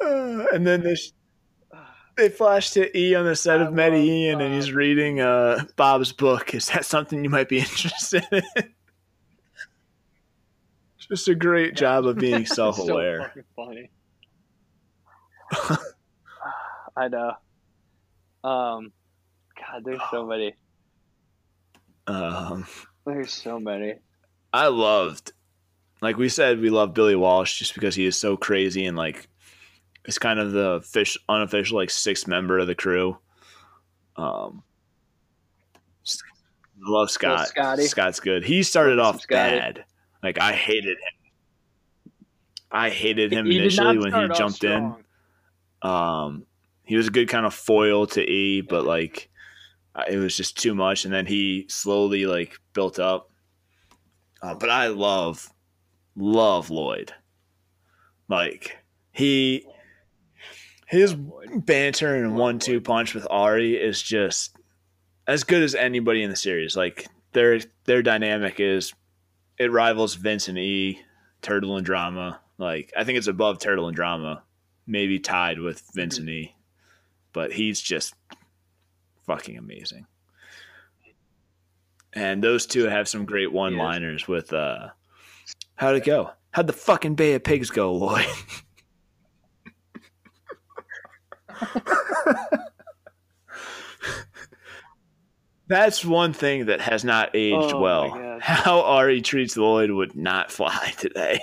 [0.00, 0.94] Uh, and then they,
[2.16, 6.12] they flash to E on the set I of Ian, and he's reading uh, Bob's
[6.12, 6.54] book.
[6.54, 8.42] Is that something you might be interested in?
[11.08, 13.32] Just a great job of being self-aware.
[13.34, 13.90] fucking funny.
[16.96, 17.32] I know.
[18.44, 18.92] Um,
[19.58, 20.54] God, there's so many.
[22.06, 22.66] Um,
[23.06, 23.94] There's so many.
[24.52, 25.32] I loved,
[26.02, 29.28] like we said, we love Billy Walsh just because he is so crazy and like,
[30.04, 33.18] it's kind of the fish unofficial like sixth member of the crew.
[34.16, 34.62] Um,
[36.82, 37.48] I love Scott.
[37.80, 38.44] Scott's good.
[38.44, 39.84] He started Love off bad.
[40.22, 42.12] Like I hated him.
[42.70, 44.94] I hated him He initially when he jumped in.
[45.82, 46.46] Um,
[46.84, 49.29] he was a good kind of foil to E, but like
[50.08, 51.04] it was just too much.
[51.04, 53.30] And then he slowly like built up.
[54.42, 55.52] Uh, but I love,
[56.16, 57.12] love Lloyd.
[58.28, 58.78] Like
[59.12, 59.66] he,
[60.86, 64.56] his banter and one-two punch with Ari is just
[65.26, 66.76] as good as anybody in the series.
[66.76, 68.92] Like their their dynamic is
[69.58, 71.00] it rivals Vince and E,
[71.42, 72.40] Turtle and Drama.
[72.58, 74.42] Like I think it's above Turtle and Drama,
[74.86, 76.28] maybe tied with Vince Mm-hmm.
[76.28, 76.54] and E,
[77.32, 78.14] but he's just
[79.30, 80.06] fucking amazing.
[82.12, 84.88] And those two have some great one-liners with uh
[85.76, 86.32] how'd it go?
[86.50, 88.26] How'd the fucking Bay of Pigs go, Lloyd?
[95.68, 98.38] That's one thing that has not aged Oh, well.
[98.40, 101.40] How Ari treats Lloyd would not fly today.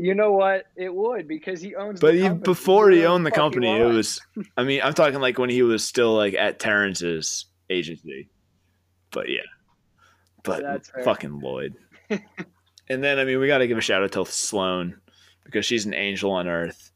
[0.00, 0.66] You know what?
[0.76, 1.98] It would because he owns.
[1.98, 2.44] But the he, company.
[2.44, 4.20] before He he owned the whatever fuck he company, it was.
[4.56, 8.28] I mean, I'm talking like when he was still like at Terrance's agency.
[9.10, 9.40] But yeah,
[10.44, 11.74] but fucking Lloyd.
[12.10, 15.00] and then I mean, we got to give a shout out to Sloan
[15.44, 16.92] because she's an angel on Earth,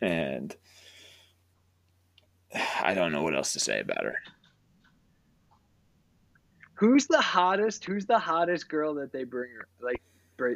[0.00, 0.54] and
[2.80, 4.18] I don't know what else to say about her.
[6.74, 7.84] Who's the hottest?
[7.84, 9.66] Who's the hottest girl that they bring her?
[9.80, 10.00] like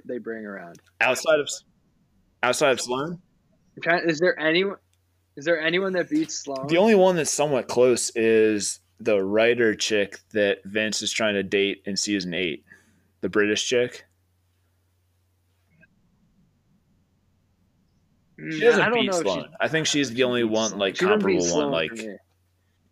[0.04, 0.80] they bring around?
[1.00, 1.48] Outside of
[2.42, 2.80] outside of
[3.82, 4.76] trying, is there anyone?
[5.36, 6.66] Is there anyone that beats Sloan?
[6.68, 11.42] the only one that's somewhat close is the writer chick that Vince is trying to
[11.42, 12.64] date in season eight,
[13.20, 14.04] the British chick.
[18.38, 19.22] She doesn't I don't beat know.
[19.22, 19.44] Sloan.
[19.44, 22.20] she- I think she's the only one like She doesn't beat comparable one, like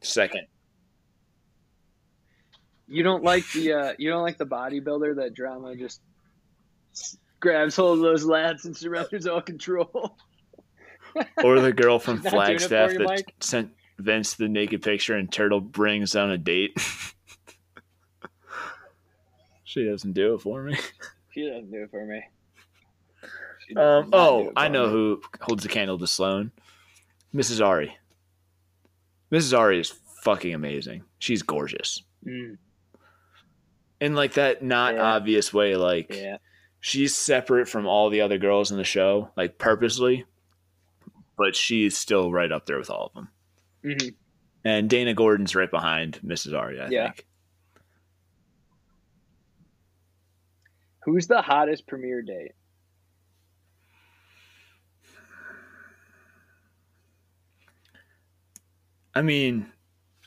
[0.01, 0.47] second.
[2.89, 6.01] You don't like the uh, you don't like the bodybuilder that drama just
[7.41, 10.17] grabs hold of those lads and surrenders all control.
[11.45, 13.35] Or the girl from She's not doing it for Flagstaff you, that Mike?
[13.41, 16.75] sent Vince the naked picture and Turtle brings on a date.
[19.65, 20.77] she doesn't do it for me.
[21.33, 22.23] She doesn't do it for me.
[23.77, 24.93] Um, does not do oh, I know me.
[24.93, 26.51] who holds the candle to Sloan.
[27.35, 27.65] Mrs.
[27.65, 27.97] Ari.
[29.31, 29.59] Mrs.
[29.59, 29.91] Ari is
[30.23, 31.03] fucking amazing.
[31.19, 32.03] She's gorgeous.
[32.27, 32.57] Mm,
[34.01, 35.03] In like that not Yeah.
[35.03, 36.37] obvious way, like yeah,
[36.83, 40.25] she's separate from all the other girls in the show, like purposely,
[41.39, 43.29] but she's still right up there with all of them.
[43.83, 44.09] hmm
[44.65, 46.59] And Dana Gordon's right behind Mrs.
[46.59, 47.07] Ari, I Yeah.
[47.13, 47.27] think.
[51.05, 52.53] Who's the hottest premiere date?
[59.15, 59.71] I mean,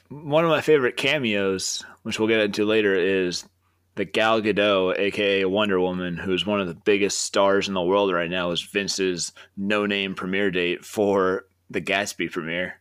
[0.10, 3.48] one of my favorite cameos, which we'll get into later, is
[3.96, 8.14] the Gal Gadot, aka Wonder Woman, who's one of the biggest stars in the world
[8.14, 12.80] right now, is Vince's no-name premiere date for the Gatsby premiere.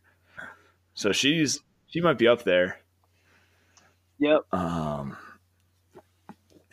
[0.95, 2.81] So she's she might be up there.
[4.19, 4.53] Yep.
[4.53, 5.17] Um,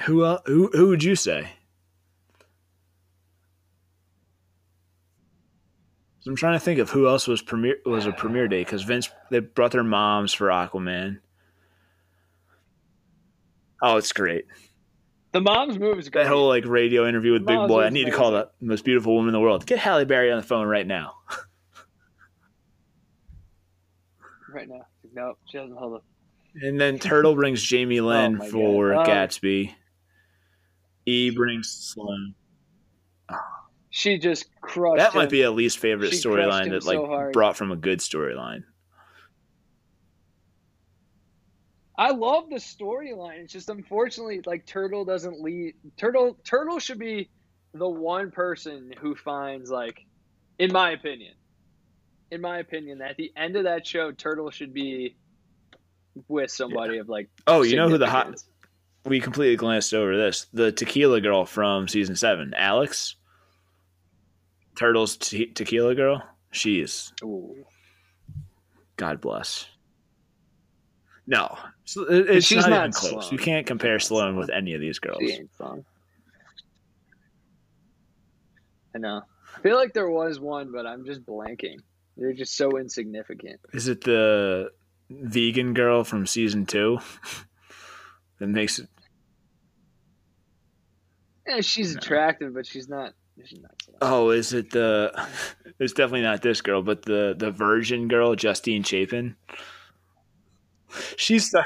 [0.02, 1.50] who el who who would you say?
[6.22, 8.84] So I'm trying to think of who else was premiere was a premiere day because
[8.84, 11.20] Vince they brought their moms for Aquaman.
[13.82, 14.46] Oh, it's great.
[15.32, 16.24] The mom's move is great.
[16.24, 17.84] That whole like radio interview with Big Mom's Boy.
[17.84, 19.66] I need to call the most beautiful woman in the world.
[19.66, 21.16] Get Halle Berry on the phone right now.
[24.54, 24.86] right now.
[25.14, 26.06] No, she doesn't hold up.
[26.56, 28.94] And then Turtle brings Jamie oh Lynn Oh for.
[28.94, 29.06] Oh.
[29.06, 29.74] Gatsby.
[31.06, 32.36] E brings Sloan.
[33.90, 35.00] She just crushed.
[35.00, 38.64] That might be a least favorite storyline that like so brought from a good storyline.
[42.02, 43.42] I love the storyline.
[43.42, 45.76] It's just unfortunately like Turtle doesn't lead.
[45.98, 47.30] Turtle Turtle should be
[47.76, 50.04] the one person who finds like,
[50.58, 51.36] in my opinion,
[52.32, 55.16] in my opinion, at the end of that show, Turtle should be
[56.28, 57.30] with somebody of like.
[57.46, 58.34] Oh, you know who the hot?
[59.06, 60.48] We completely glanced over this.
[60.54, 63.16] The tequila girl from season seven, Alex.
[64.76, 66.24] Turtle's te- tequila girl.
[66.50, 67.14] She is.
[67.24, 67.64] Ooh.
[68.98, 69.68] God bless.
[71.28, 73.12] No, it's she's not, not even close.
[73.12, 73.32] Sloan.
[73.32, 74.36] You can't compare She's not Sloan Sloan.
[74.38, 75.20] with any of these girls.
[75.22, 75.86] She ain't fun.
[78.96, 79.22] I know.
[79.58, 81.78] I feel like there was one, but I'm just blanking.
[82.18, 83.60] They're just so insignificant.
[83.74, 84.72] Is it the
[85.10, 87.00] vegan girl from season two
[88.40, 88.90] that makes it?
[91.48, 92.00] Yeah, she's No.
[92.00, 93.14] attractive, but she's not.
[93.46, 93.72] She's not.
[94.02, 95.12] Oh, is it the?
[95.80, 99.36] It's definitely not this girl, but the the virgin girl, Justine Chapin.
[101.18, 101.66] She's stuck.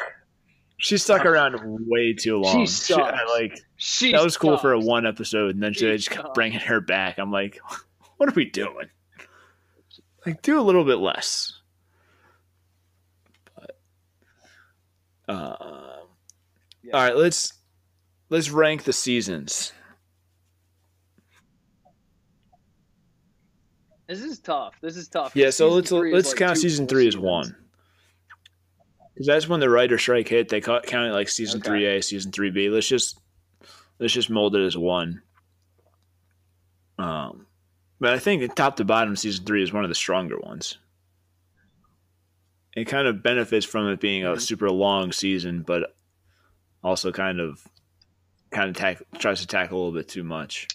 [0.78, 1.56] She stuck around
[1.88, 2.66] way too long.
[2.66, 3.18] She sucks.
[3.20, 6.12] I, like She that was cool for a one episode, and then She they just
[6.12, 7.18] kept bringing her back.
[7.18, 7.60] I'm like,
[8.18, 8.90] what are we doing?
[10.26, 11.54] Like, do a little bit less.
[13.56, 13.78] But,
[15.34, 15.98] uh,
[16.84, 16.94] Yeah.
[16.94, 17.54] all right, let's
[18.30, 19.72] let's rank the seasons.
[24.08, 24.76] This is tough.
[24.82, 25.36] This is tough.
[25.36, 27.56] Yeah, so let's let's like count season three as one.
[29.16, 30.50] Because that's when the writer strike hit.
[30.50, 31.70] They count it like season Okay.
[31.70, 32.70] three A, season three B.
[32.70, 33.18] Let's just
[33.98, 35.22] let's just mold it as one.
[36.98, 37.48] Um,
[38.00, 40.78] but I think top to bottom, season three is one of the stronger ones.
[42.76, 44.42] It kind of benefits from it being a Mhm.
[44.42, 45.96] super long season, but
[46.84, 47.66] also kind of
[48.52, 50.68] kind of tack, tries to tackle a little bit too much.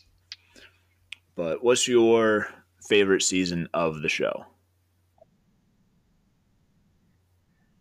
[1.34, 2.48] But what's your
[2.88, 4.46] favorite season of the show?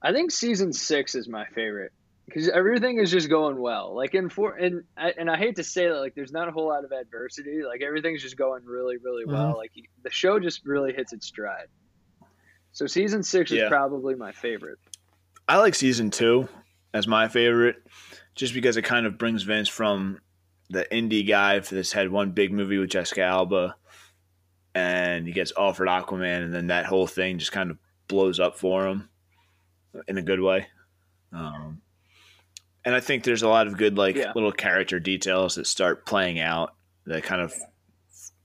[0.02, 1.92] I think season six is my favorite
[2.26, 3.94] because everything is just going well.
[3.96, 6.52] Like in four, and I, and I hate to say that, like there's not a
[6.52, 7.64] whole lot of adversity.
[7.64, 9.54] Like everything's just going really, really well.
[9.54, 9.58] Mhm.
[9.58, 9.72] Like
[10.04, 11.68] the show just really hits its stride.
[12.72, 13.64] So season six Yeah.
[13.64, 14.78] is probably my favorite.
[15.48, 16.48] I like season two
[16.94, 17.78] as my favorite,
[18.36, 20.20] just because it kind of brings Vince from
[20.70, 23.76] the indie guy that's had one big movie with Jessica Alba,
[24.76, 27.78] and he gets offered Aquaman, and then that whole thing just kind of
[28.08, 29.10] blows up for him
[30.08, 30.68] in a good way.
[31.34, 31.82] Um,
[32.86, 34.32] and I think there's a lot of good like Yeah.
[34.36, 36.74] little character details that start playing out
[37.06, 37.54] that kind of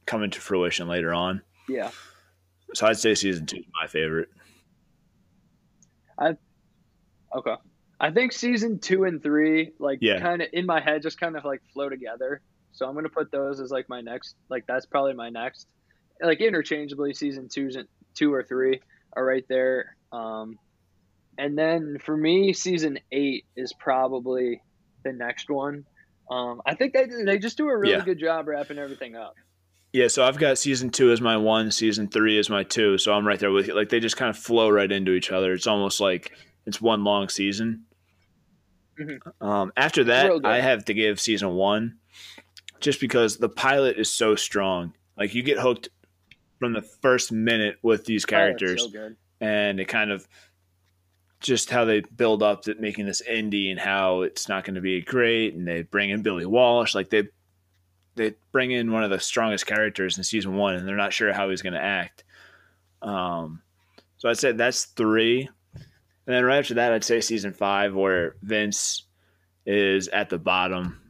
[0.07, 1.42] come into fruition later on.
[1.68, 1.90] Yeah.
[2.74, 4.28] So I'd say season two is my favorite.
[6.18, 6.36] I
[7.34, 7.55] okay.
[8.01, 10.20] I think season two and three, like, Yeah.
[10.20, 12.42] kind of in my head, just kind of like flow together.
[12.72, 14.36] So I'm gonna put those as like my next.
[14.49, 15.68] Like that's probably my next.
[16.20, 17.12] like interchangeably.
[17.12, 17.70] Season two,
[18.14, 18.80] two or three
[19.14, 19.97] are right there.
[20.12, 20.59] Um,
[21.39, 24.61] and then for me, season eight is probably
[25.05, 25.85] the next one.
[26.30, 28.05] Um, I think they they just do a really Yeah.
[28.05, 29.35] good job wrapping everything up.
[29.93, 32.99] Yeah, so I've got season two as my one, season three as my two.
[32.99, 33.74] So I'm right there with you.
[33.74, 35.53] Like they just kind of flow right into each other.
[35.53, 36.32] It's almost like
[36.66, 37.85] it's one long season.
[38.99, 39.18] Mhm.
[39.41, 40.45] Um, after that.
[40.45, 41.99] I have to give season one,
[42.80, 44.95] just because the pilot is so strong.
[45.16, 45.89] Like you get hooked
[46.59, 49.11] from the first minute with these Oh, characters, so
[49.41, 50.26] and it kind of
[51.41, 54.80] just how they build up to making this indie and how it's not going to
[54.80, 57.28] be great, and they bring in Billy Walsh, like they
[58.16, 61.32] they bring in one of the strongest characters in season one, and they're not sure
[61.32, 62.24] how he's going to act.
[63.03, 63.61] Um,
[64.16, 65.85] so I'd say that's three, and
[66.35, 69.03] then right after that, I'd say season five, where Vince
[69.66, 71.01] is at the bottom,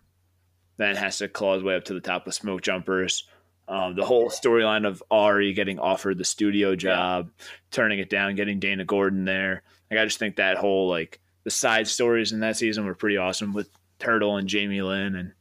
[0.76, 3.28] then has to claw his way up to the top with smoke jumpers.
[3.66, 7.30] Um, the whole storyline of Ari getting offered the studio job,
[7.70, 9.62] turning it down, getting Dana Gordon there.
[9.94, 13.16] Like I just think that whole like the side stories in that season were pretty
[13.16, 13.68] awesome with
[13.98, 15.32] Turtle and Jamie Lynn and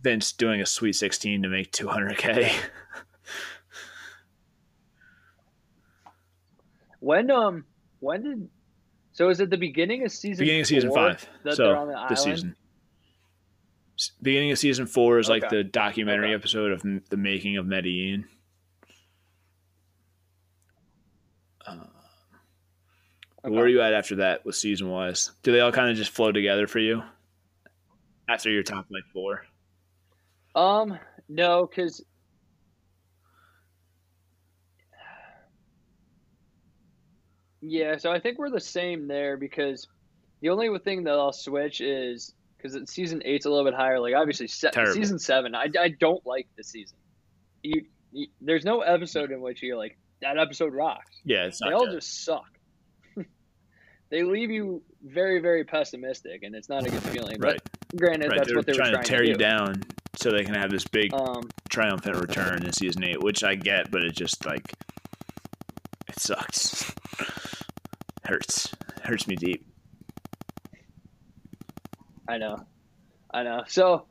[0.00, 2.52] Vince doing a Sweet 16 to make 200k.
[7.00, 7.64] When um
[8.00, 8.48] when did
[9.12, 11.92] so is it the beginning of season beginning of season five, that they're on so
[11.92, 12.56] the this season.
[14.20, 16.34] Beginning of season four is like the documentary Okay.
[16.34, 18.26] episode of the making of Medellin.
[21.66, 21.76] Uh,
[23.46, 23.54] Okay.
[23.54, 25.30] Where are you at after that with season wise?
[25.44, 27.02] Do they all kind of just flow together for you
[28.28, 29.44] after your top like four?
[30.56, 32.04] Um, no, because
[37.60, 39.86] yeah, so I think we're the same there because
[40.40, 43.98] the only thing that I'll switch is because season eight's a little bit higher.
[43.98, 46.96] Like obviously, se- season seven, I, I don't like the season.
[47.62, 51.16] You, you there's no episode in which you're like that episode rocks.
[51.24, 51.94] Yeah, it's not They all good.
[51.94, 52.46] just suck.
[54.10, 57.38] They leave you very very pessimistic, and it's not a good feeling.
[57.40, 57.60] right.
[57.90, 58.38] But granted, right.
[58.38, 59.28] that's They're what they were trying, trying to tear do.
[59.30, 59.82] you down
[60.16, 63.90] so they can have this big Um, triumphant return in season eight, which I get,
[63.90, 64.72] but it just like
[66.08, 66.94] it sucks.
[68.24, 68.72] Hurts.
[69.04, 69.64] Hurts me deep.
[72.28, 72.66] I know,
[73.32, 73.62] I know.
[73.68, 74.06] So,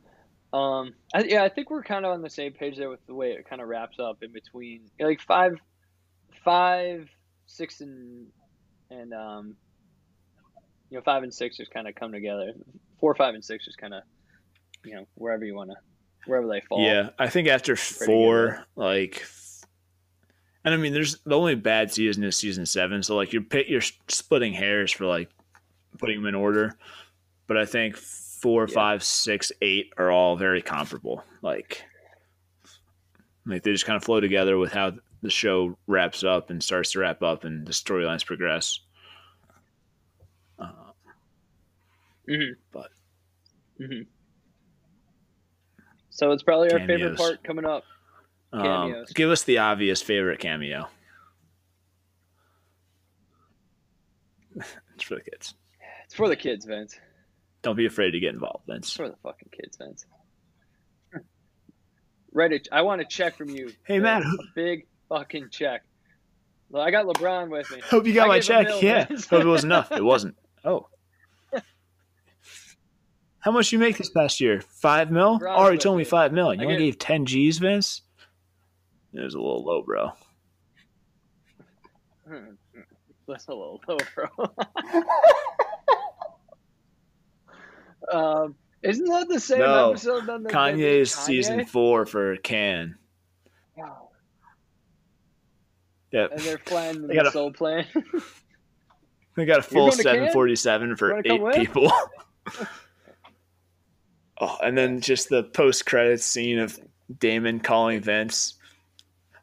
[0.54, 3.14] um, I, yeah, I think we're kind of on the same page there with the
[3.14, 5.58] way it kind of wraps up in between, like five,
[6.46, 7.10] five,
[7.46, 8.28] six, and
[8.90, 9.56] and um,
[10.96, 12.54] you know, five and six just kind of come together.
[13.02, 14.04] Four, five, and six just kind of,
[14.86, 15.76] you know, wherever you want to,
[16.26, 16.82] wherever they fall.
[16.82, 19.26] Yeah, I think after four, like,
[20.64, 23.68] and I mean, there's the only bad season is season seven, so like you're pit,
[23.68, 25.30] you're splitting hairs for like
[25.98, 26.78] putting them in order,
[27.48, 28.74] but I think four, Yeah.
[28.74, 31.26] five, six, eight are all very comparable.
[31.42, 31.84] Like,
[33.46, 36.94] like they just kind of flow together with how the show wraps up and starts
[36.94, 38.80] to wrap up, and the storylines progress.
[40.58, 40.72] Uh,
[42.28, 42.90] hmm But-
[43.78, 44.02] hmm
[46.10, 47.84] So it's probably our favorite part coming up.
[48.54, 49.12] um, Cameos.
[49.14, 50.88] give us the obvious favorite cameo.
[54.96, 55.54] it's for the kids.
[56.06, 56.96] It's for the kids, Vince.
[57.62, 58.94] Don't be afraid to get involved, It's Vince.
[58.94, 60.06] for the fucking kids, Vince.
[62.34, 62.68] Reddit.
[62.72, 63.70] I want a check from you.
[63.86, 64.26] Hey, Vince.
[64.26, 64.34] Matt.
[64.40, 65.84] A big fucking check.
[66.70, 67.80] Well, I got LeBron with me.
[67.90, 68.68] Hope you got I my check.
[68.68, 69.06] mil, yeah.
[69.30, 69.92] Hope it was enough.
[69.92, 70.36] It wasn't.
[70.66, 70.88] Oh.
[73.46, 74.60] How much you make this past year?
[74.62, 75.38] Five mil?
[75.38, 76.10] Ron's Already with told me me.
[76.10, 76.52] five mil.
[76.52, 78.02] You I only get- gave ten G's, Vince.
[79.14, 80.12] It was a little low, bro.
[83.28, 84.28] That's a little low, bro.
[88.46, 89.92] um, isn't that the same No.
[89.92, 90.26] episode?
[90.26, 91.26] Then that- that- Kanye's Kanye?
[91.26, 92.96] season four for Cannes.
[93.78, 94.10] Wow.
[96.12, 97.86] Yeah, And they're flying the They got a- soul plane.
[99.36, 100.14] they got a full going to Cannes?
[100.16, 101.56] seven forty seven for eight with?
[101.56, 101.92] people.
[104.40, 106.80] Oh, and then just the post credits scene of
[107.20, 108.56] Damon calling Vince.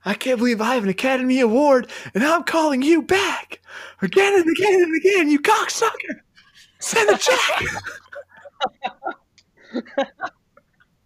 [0.05, 3.61] I can't believe I have an Academy Award and I'm calling you back
[4.01, 6.21] again and again and again, you cocksucker.
[6.81, 7.65] Send a check.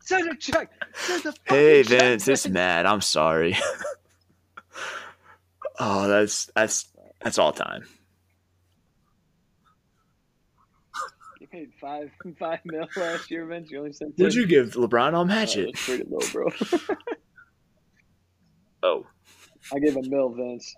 [0.00, 0.70] Send a check.
[0.94, 2.86] Send a hey check, Vince, it's Matt.
[2.86, 3.56] I'm sorry.
[5.78, 6.88] oh, that's that's
[7.20, 7.84] that's all time.
[11.56, 13.70] You paid five five mil last year, Vince.
[13.70, 14.14] You only sent.
[14.16, 15.14] What'd you give LeBron?
[15.14, 15.70] I'll match it.
[15.72, 16.48] That's pretty low, bro.
[18.82, 19.04] Oh.
[19.74, 20.76] I gave a mil, Vince.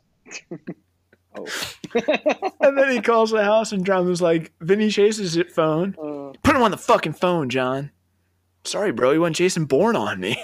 [1.37, 1.47] oh.
[2.61, 5.95] And then he calls the house and John was like, Vinny chases his phone.
[6.01, 7.91] Uh, Put him on the fucking phone, John.
[8.64, 9.11] Sorry, bro.
[9.11, 10.43] You went Jason Bourne on me.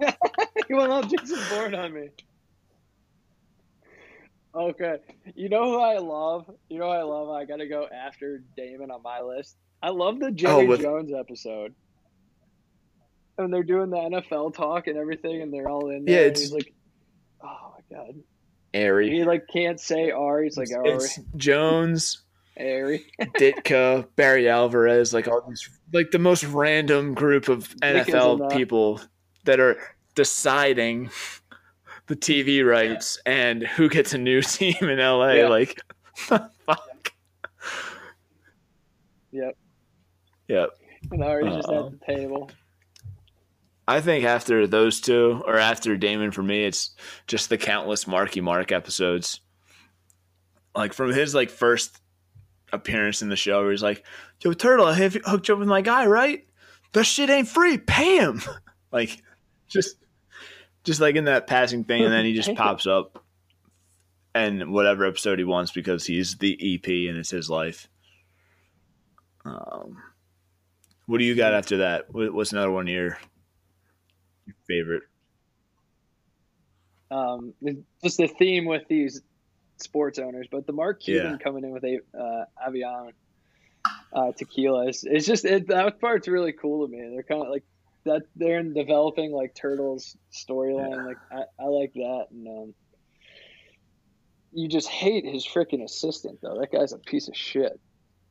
[0.00, 2.08] you went all Jason Bourne on me.
[4.58, 4.96] Okay.
[5.36, 6.50] You know who I love?
[6.68, 7.30] You know who I love?
[7.30, 9.56] I got to go after Damon on my list.
[9.82, 11.74] I love the oh, Jerry Oh, with- Jones episode.
[13.38, 16.14] And they're doing the NFL talk and everything, and they're all in there.
[16.14, 16.72] Yeah, and it's- he's like,
[17.42, 18.14] oh my god.
[18.74, 19.10] Airy.
[19.10, 20.42] He like can't say R.
[20.42, 22.22] He's like Ari, it's Jones,
[22.58, 23.06] Ari.
[23.38, 29.00] Ditka, Barry Alvarez, like all these, like the most random group of NFL people
[29.44, 29.78] that are
[30.14, 31.10] deciding
[32.08, 35.32] the TV rights and who gets a new team in LA.
[35.32, 35.48] Yeah.
[35.48, 35.80] Like,
[36.14, 37.12] fuck.
[39.30, 39.56] Yep.
[40.48, 40.70] Yep.
[41.12, 41.86] And Ari's just Uh-oh.
[41.86, 42.50] at the table.
[43.86, 46.90] I think after those two, or after Damon, for me, it's
[47.26, 49.40] just the countless Marky Mark episodes.
[50.74, 51.98] Like from his like first
[52.70, 54.04] appearance in the show, where he's like,
[54.42, 56.46] "Yo, Turtle, I have you hooked you up with my guy, right?
[56.92, 57.78] That shit ain't free.
[57.78, 58.42] Pay him."
[58.92, 59.22] like,
[59.68, 59.96] just,
[60.88, 63.22] just like in that passing thing, and then he just pops up,
[64.34, 67.88] and whatever episode he wants because he's the EP and it's his life.
[69.44, 69.98] Um,
[71.06, 72.06] what do you got after that?
[72.10, 73.18] What's another one here?
[74.46, 75.02] your favorite?
[77.10, 77.52] Um,
[78.02, 79.20] just the theme with these
[79.76, 81.36] sports owners, but the Mark Cuban Yeah.
[81.38, 83.12] coming in with a uh, Avion
[84.12, 86.98] uh, tequila is it's just it, that part's really cool to me.
[87.12, 87.64] They're kind of like
[88.04, 88.22] that.
[88.36, 90.90] They're in developing like Turtles storyline.
[90.96, 91.04] Yeah.
[91.04, 92.74] Like I, I like that, and um,
[94.52, 96.58] you just hate his freaking assistant though.
[96.60, 97.78] That guy's a piece of shit.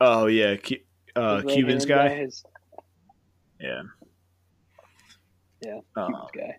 [0.01, 0.75] Oh yeah, Cu-
[1.15, 2.15] uh, Cuban's hand guy.
[2.15, 2.43] his-
[3.59, 3.81] Yeah.
[5.63, 6.55] Yeah, Uh, Cuban's guy.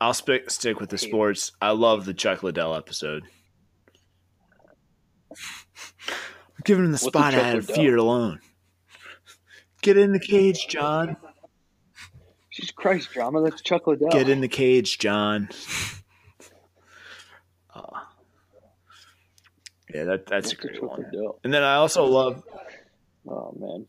[0.00, 1.52] I'll stick stick with the Hate sports.
[1.62, 3.24] I love the Chuck Liddell episode.
[5.30, 5.36] I'm
[6.64, 8.40] giving him the What's the spot Chuck out of fear alone.
[9.82, 11.16] Get in the cage, John.
[12.56, 13.42] Jesus Christ, drama.
[13.42, 14.08] That's Chuck Liddell.
[14.08, 15.50] Get in the cage, John.
[17.74, 17.82] Uh,
[19.94, 21.02] yeah, that that's a great one.
[21.02, 21.38] Liddell?
[21.44, 22.42] And then I also love
[23.28, 23.86] Oh man,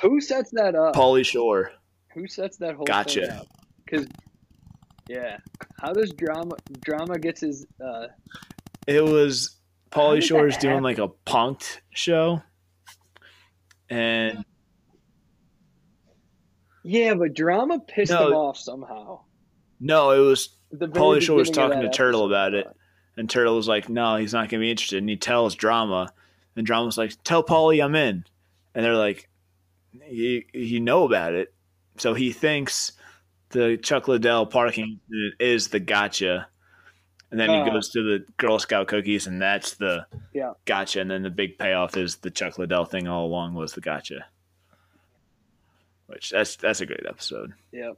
[0.00, 0.94] who sets that up?
[0.94, 1.72] Pauly Shore.
[2.14, 3.20] Who sets that whole Gotcha.
[3.20, 3.46] thing up?
[3.84, 4.06] Because
[5.08, 5.38] yeah,
[5.78, 8.06] how does drama drama gets his uh
[8.86, 9.56] It was
[9.90, 12.42] Pauly Shore's doing like a punked show,
[13.88, 14.44] and
[16.82, 18.28] yeah, but drama pissed No.
[18.28, 19.20] him off somehow.
[19.80, 22.66] no, it was the Pauly Shore was talking to that Turtle episode, about it.
[23.16, 24.98] And Turtle was like, no, he's not going to be interested.
[24.98, 26.12] And he tells Drama,
[26.56, 28.24] and Drama was like, tell Pauly I'm in.
[28.74, 29.28] And they're like,
[30.08, 31.52] you, you know about it.
[31.98, 32.92] So he thinks
[33.50, 35.00] the Chuck Liddell parking
[35.40, 36.46] is the gotcha.
[37.32, 37.64] And then Uh.
[37.64, 40.52] he goes to the Girl Scout cookies, and that's the Yeah.
[40.64, 41.00] gotcha.
[41.00, 44.26] And then the big payoff is the Chuck Liddell thing all along was the gotcha.
[46.10, 47.52] Which that's that's a great episode.
[47.72, 47.96] Yep.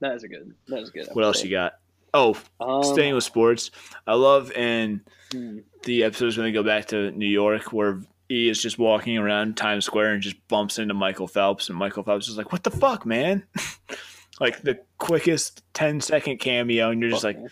[0.00, 0.54] That is a good.
[0.68, 1.08] That is a good.
[1.12, 1.74] What else you got?
[2.14, 3.70] Oh, Um, staying with sports,
[4.06, 5.58] I love in hmm.
[5.84, 8.00] the episodes when they go back to New York where
[8.30, 12.02] E is just walking around Times Square and just bumps into Michael Phelps, and Michael
[12.02, 13.44] Phelps is like, "What the fuck, man?"
[14.40, 17.50] like the quickest 10 second cameo, and you're just Fuck, like, man.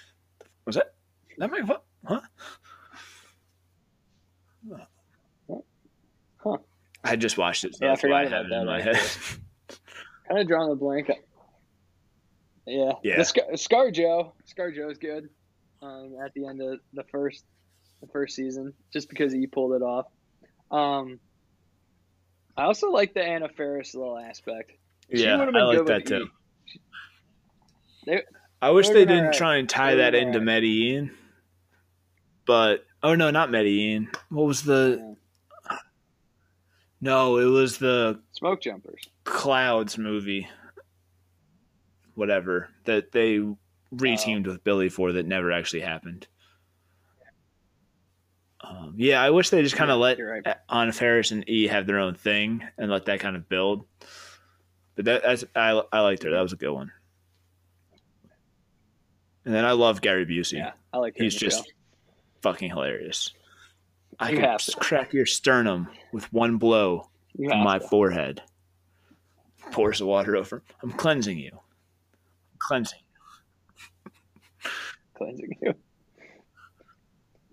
[0.64, 0.94] "Was that
[1.38, 1.86] that Michael Phelps?
[2.06, 2.20] Huh?"
[6.42, 6.56] Huh.
[7.04, 8.80] I just watched it, so Yeah, I that's why I forgot about in that, my
[8.82, 8.96] head.
[10.28, 11.10] kind of drawing the blank.
[12.66, 12.92] Yeah.
[13.02, 13.16] Yeah.
[13.16, 14.32] The Scar, Scar Joe.
[14.44, 15.28] Scar Joe's good.
[15.82, 17.44] Um, at the end of the first,
[18.00, 20.06] the first season, just because he pulled it off.
[20.70, 21.18] Um,
[22.56, 24.72] I also like the Anna Faris little aspect.
[25.14, 26.28] She yeah, I like that too.
[28.06, 28.22] They-
[28.62, 31.12] I wish They they would've been didn't try and tie that into Medellin,
[32.46, 34.10] but oh no, not Medellin.
[34.28, 35.09] What was the?
[37.00, 39.02] No, it was the Smoke jumpers.
[39.24, 40.48] Clouds movie,
[42.14, 43.40] whatever that they
[43.94, 46.26] reteamed with Billy for that never actually happened.
[48.62, 50.56] Um, yeah, I wish they just kind of Yeah, let right.
[50.68, 53.86] Anna Faris and E have their own thing and let that kind of build.
[54.94, 56.30] But that, that's I I liked her.
[56.30, 56.92] That was a good one.
[59.46, 60.58] And then I love Gary Busey.
[60.58, 61.14] Yeah, I like.
[61.16, 61.72] He's just show.
[62.42, 63.32] fucking hilarious.
[64.18, 64.76] I You can have just to.
[64.78, 67.86] crack your sternum with one blow You from my to.
[67.88, 68.42] forehead.
[69.70, 70.62] Pours the water over.
[70.82, 71.50] I'm cleansing you.
[71.52, 72.98] I'm cleansing.
[75.16, 75.74] cleansing you.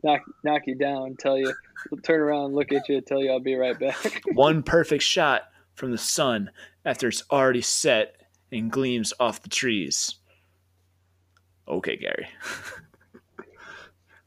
[0.04, 1.54] Knock, knock you down, tell you,
[2.04, 4.22] turn around, look at you, tell you I'll be right back.
[4.34, 5.44] One perfect shot
[5.76, 6.50] from the sun
[6.86, 8.16] after it's already set
[8.52, 10.16] and gleams off the trees.
[11.68, 12.28] Okay, Gary.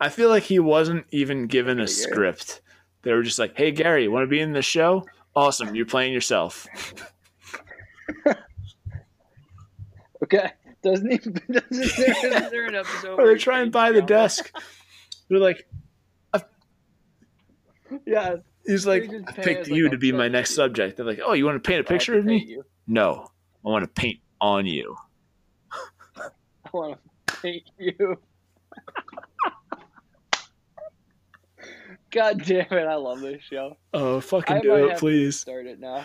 [0.00, 2.62] I feel like he wasn't even given a script.
[3.02, 5.04] They were just like, "Hey, Gary, want to be in the show?
[5.36, 6.66] Awesome, you're playing yourself."
[10.22, 10.50] Okay.
[10.82, 11.18] Doesn't he?
[11.52, 13.18] Doesn't there, isn't there an episode?
[13.18, 14.06] Or they he try and buy the Drama?
[14.06, 14.52] desk.
[15.28, 15.66] They're like,
[18.06, 18.36] Yeah.
[18.66, 20.96] he's like, I picked us, like, you to be my next subject.
[20.96, 22.58] They're like, oh, you want to paint a picture of me?
[22.86, 23.26] No,
[23.64, 24.96] I want to paint on you.
[26.16, 26.28] I
[26.72, 28.18] want to paint you.
[32.10, 32.86] God damn it!
[32.86, 33.76] I love this show.
[33.94, 35.40] Oh, fucking I do might it, have to please.
[35.40, 36.04] Start it now.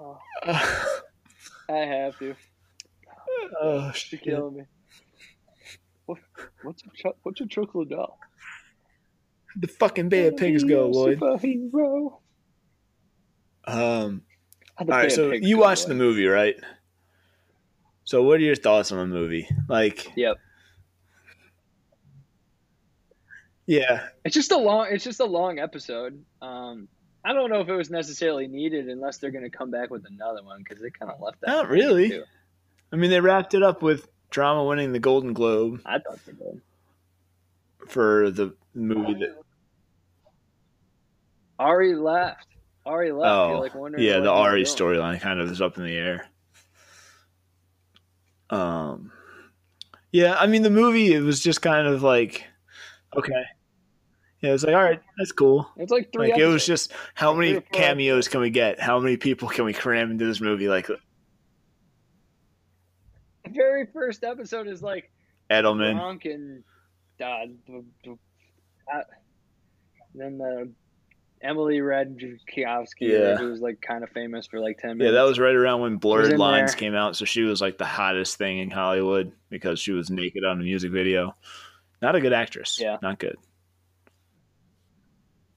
[0.00, 2.34] Oh, I have to.
[3.60, 4.62] oh, You're killing me.
[6.06, 6.18] What,
[6.62, 8.18] what's a cho- what's a chocolate doll?
[9.56, 11.18] The fucking Bay of Pigs go, Lloyd.
[11.20, 12.18] Superhero.
[13.66, 14.22] Um,
[14.76, 16.56] all right, so you go, watched the movie, right?
[18.04, 19.48] So, what are your thoughts on the movie?
[19.68, 20.36] Like, Yep.
[23.66, 24.88] Yeah, It's just a long.
[24.90, 26.22] It's just a long episode.
[26.42, 26.88] Um,
[27.24, 30.04] I don't know if it was necessarily needed unless they're going to come back with
[30.06, 31.48] another one because they kind of left that.
[31.48, 32.10] Not really.
[32.10, 32.24] too.
[32.92, 36.32] I mean, they wrapped it up with drama winning the Golden Globe I thought they
[36.32, 36.60] did.
[37.88, 39.36] for the movie that.
[41.58, 42.48] Ari left.
[42.84, 43.30] Ari left.
[43.32, 46.28] Oh, like yeah, the Ari storyline kind of is up in the air.
[48.50, 49.10] Um,
[50.12, 52.44] yeah, I mean, the movie it was just kind of like,
[53.16, 53.44] okay,
[54.44, 55.66] yeah, it was like, all right, that's cool.
[55.78, 56.30] It's like three.
[56.30, 58.78] Like it was just how many cameos can we get?
[58.78, 60.68] How many people can we cram into this movie?
[60.68, 60.98] Like the
[63.50, 65.10] very first episode is like
[65.50, 66.62] Edelman, Gronk and
[67.22, 67.46] uh,
[68.94, 69.00] uh,
[70.14, 70.70] then the
[71.40, 73.36] Emily Ratajkowski, Yeah.
[73.38, 75.96] who was like kind of famous for like ten yeah, that was right around when
[75.96, 76.78] Blurred Lines there.
[76.80, 80.44] came out, so she was like the hottest thing in Hollywood because she was naked
[80.44, 81.34] on a music video.
[82.02, 82.78] Not a good actress.
[82.78, 82.98] Yeah.
[83.00, 83.36] not good.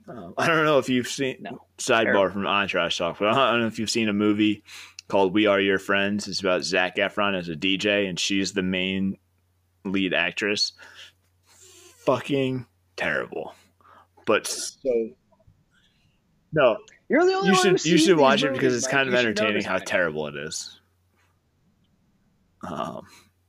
[0.07, 1.61] Um, I don't know if you've seen No.
[1.77, 2.29] sidebar Terrible.
[2.31, 4.63] from Entourage talk, but I don't know if you've seen a movie
[5.07, 8.63] called "We Are Your Friends." It's about Zac Efron as a DJ, and she's the
[8.63, 9.17] main
[9.83, 10.73] lead actress.
[12.05, 13.53] Fucking terrible,
[14.25, 15.09] but so
[16.53, 16.77] no.
[17.09, 19.19] You're the only You one should you should watch it because it's kind of You
[19.19, 20.79] should know entertaining how terrible it is.
[22.67, 23.05] Um,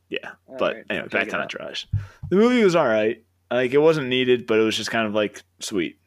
[0.09, 1.37] yeah, All but right, anyway, back to.
[1.41, 1.85] Entourage.
[2.31, 3.23] The movie was all right.
[3.51, 5.99] Like it wasn't needed, but it was just kind of like sweet.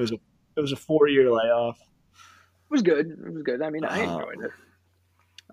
[0.00, 0.18] It was a
[0.56, 1.78] it was a four year layoff.
[1.78, 3.06] It was good.
[3.10, 3.60] It was good.
[3.60, 4.50] I mean, I Um, enjoyed it.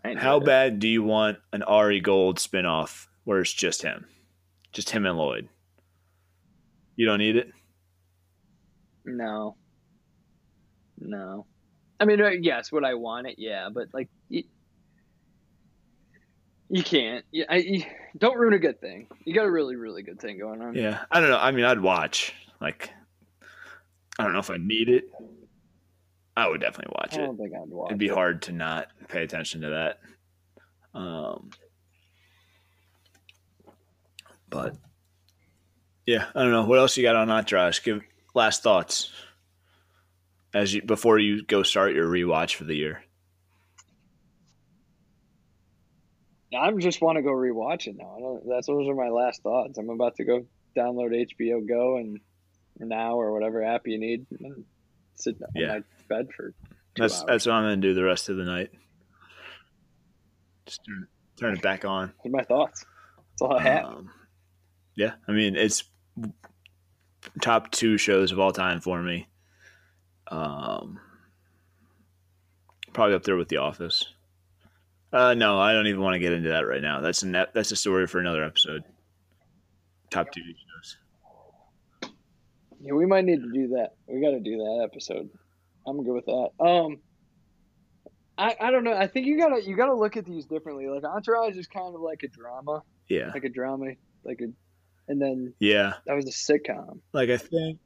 [0.06, 0.46] I enjoyed How it.
[0.46, 4.08] bad do you want an Ari Gold spinoff where it's just him,
[4.72, 5.50] just him and Lloyd?
[6.96, 7.52] You don't need it.
[9.04, 9.58] No.
[10.98, 11.46] No.
[12.00, 13.36] I mean, uh, yes, would I want it?
[13.38, 14.44] Yeah, but like, you,
[16.70, 17.26] you can't.
[17.32, 17.84] You, I, you,
[18.18, 19.08] don't ruin a good thing.
[19.26, 20.74] You got a really, really good thing going on.
[20.74, 21.38] Yeah, I don't know.
[21.38, 22.34] I mean, I'd watch.
[22.62, 22.92] Like,
[24.20, 25.06] I don't know if I need it.
[26.36, 27.26] I would definitely watch I it.
[27.26, 27.90] don't think I'd watch.
[27.90, 28.14] It'd be it.
[28.14, 30.00] hard to not pay attention to that.
[30.94, 31.50] Um,
[34.50, 34.76] but
[36.06, 36.66] yeah, I don't know.
[36.66, 37.82] What else you got on Entourage?
[37.84, 38.02] Give
[38.34, 39.12] last thoughts
[40.54, 43.04] as you before you go start your rewatch for the year.
[46.58, 48.16] I just want to go rewatch it now.
[48.16, 49.78] I don't, that's those are my last thoughts.
[49.78, 50.46] I'm about to go
[50.76, 52.20] download HBO Go and
[52.86, 54.64] now or whatever app you need and
[55.16, 55.68] sit on Yeah.
[55.68, 56.54] my bed for two
[56.98, 57.26] That's hours.
[57.28, 58.70] that's what I'm gonna do the rest of the night.
[60.66, 61.08] Just turn,
[61.40, 62.14] turn it back on.
[62.26, 62.86] Are my thoughts.
[63.32, 63.86] That's all I have.
[63.86, 64.10] Um,
[64.96, 65.84] yeah, I mean it's
[67.42, 69.28] top two shows of all time for me.
[70.30, 71.00] Um,
[72.94, 74.06] probably up there with The Office.
[75.14, 77.00] Uh, no, I don't even want to get into that right now.
[77.00, 78.84] That's a net, that's a story for another episode.
[80.10, 80.56] Top TV shows.
[82.80, 83.94] Yeah, we might need to do that.
[84.08, 85.30] We got to do that episode.
[85.86, 86.50] I'm good with that.
[86.60, 86.98] Um,
[88.38, 88.94] I I don't know.
[88.94, 90.88] I think you gotta you gotta look at these differently.
[90.88, 94.48] Like Entourage is kind of like a drama, Yeah, like a drama, like a,
[95.12, 95.94] and then yeah.
[96.06, 97.00] that was a sitcom.
[97.14, 97.80] Like I think.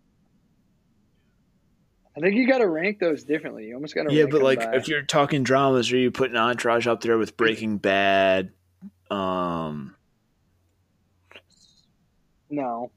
[2.18, 3.68] I think you gotta rank those differently.
[3.68, 6.36] You almost gotta Yeah, rank but like by- if you're talking dramas, are you putting
[6.36, 8.52] Entourage up there with Breaking Bad?
[9.10, 9.96] Um,
[12.50, 12.92] no,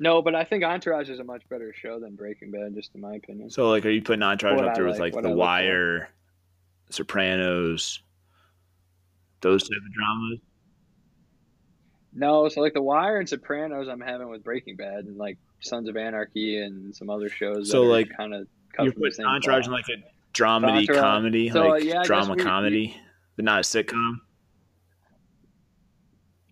[0.00, 3.00] no, but I think Entourage is a much better show than Breaking Bad, just in
[3.02, 3.50] my opinion.
[3.50, 5.36] so like, are you putting Entourage What up there with like, The I look for.
[5.36, 6.08] Wire,
[6.88, 8.00] Sopranos,
[9.42, 10.40] those type of dramas?
[12.12, 15.88] No, so like The Wire and Sopranos, I'm having with Breaking Bad and like Sons
[15.88, 17.70] of Anarchy and some other shows.
[17.70, 18.48] So, that like, kind of
[18.80, 20.98] You're putting Entourage in like a dramedy Entourage.
[20.98, 22.96] comedy, So, like yeah, drama we- comedy,
[23.36, 24.14] but not a sitcom.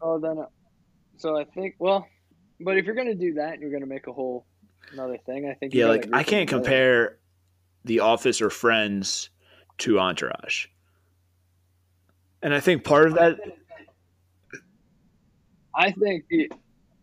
[0.01, 0.47] Oh, then, uh,
[1.17, 2.07] so I think well,
[2.61, 4.47] but if you're gonna do that, you're gonna make a whole
[4.93, 5.49] another thing.
[5.49, 5.75] I think.
[5.75, 7.19] Yeah, like I can't compare
[7.85, 9.31] The Office or Friends
[9.79, 10.67] to Entourage.
[12.43, 13.39] And I think part of that,
[15.75, 16.51] I think the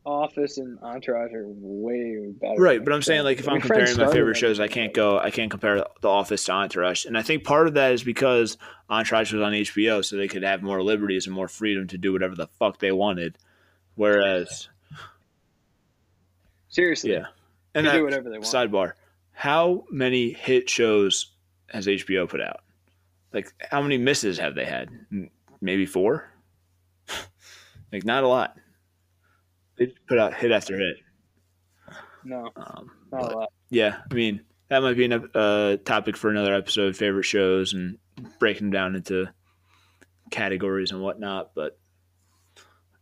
[0.06, 2.62] Office and Entourage are way better.
[2.62, 2.84] right?
[2.84, 5.18] But I'm saying like if I mean, Friends comparing my favorite shows, I can't go,
[5.18, 8.58] I can't compare The Office to Entourage, and I think part of that is because
[8.90, 12.14] Entourage was on HBO, so they could have more liberties and more freedom to do
[12.14, 13.38] whatever the fuck they wanted.
[13.96, 14.70] Whereas,
[16.76, 17.28] Seriously, yeah,
[17.74, 18.44] and that, do whatever they want.
[18.46, 18.92] sidebar,
[19.32, 21.32] how many hit shows
[21.70, 22.60] has HBO put out?
[23.32, 24.90] Like, how many misses have they had?
[25.62, 26.30] Maybe four.
[27.94, 28.58] like, not a lot.
[29.78, 30.98] They put out hit after hit.
[32.26, 33.54] no, Um, not a lot.
[33.70, 36.98] yeah, I mean that might be a uh, topic for another episode.
[36.98, 38.00] Favorite shows and
[38.38, 39.30] breaking them down into
[40.30, 41.52] categories and whatnot.
[41.56, 41.78] But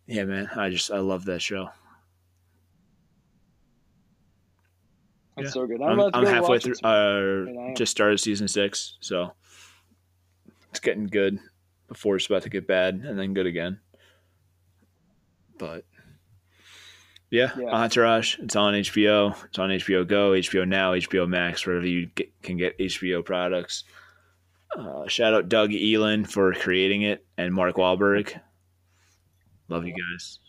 [0.06, 1.70] yeah, man, I just I love that show.
[5.36, 5.52] That's yeah.
[5.52, 5.82] so good.
[5.82, 6.76] I'm, about to I'm halfway through.
[6.84, 7.76] Uh, And I am.
[7.76, 9.34] just started season six, so
[10.70, 11.40] it's getting good
[11.88, 13.80] before it's about to get bad and then good again.
[15.58, 15.86] But
[17.32, 17.70] yeah, Yeah.
[17.70, 18.38] Entourage.
[18.40, 19.36] It's on HBO.
[19.46, 23.86] It's on HBO Go, HBO Now, HBO Max, wherever you get, can get HBO products.
[24.78, 28.40] Uh, shout out Doug Ellin for creating it and Mark Wahlberg.
[29.68, 30.40] Love you guys.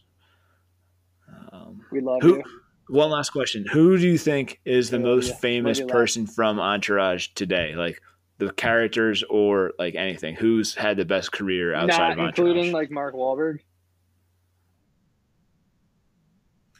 [1.53, 2.37] Um, we love who?
[2.37, 2.45] you.
[2.89, 5.37] One last question: Who do you think is the most yeah.
[5.37, 7.74] famous person from Entourage today?
[7.74, 8.01] Like
[8.39, 10.35] the characters or like anything?
[10.35, 12.39] Who's had the best career outside Not of Entourage?
[12.39, 13.61] including like Mark Wahlberg,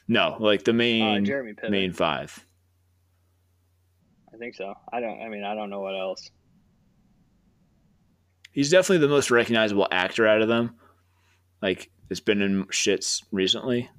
[0.07, 1.71] no, like the uh, main Jeremy Piven.
[1.71, 2.45] main five.
[4.33, 4.75] I think so.
[4.91, 5.21] I don't.
[5.21, 6.29] I mean, I don't know what else.
[8.51, 10.75] He's definitely the most recognizable actor out of them.
[11.61, 13.89] Like it's been in shits recently.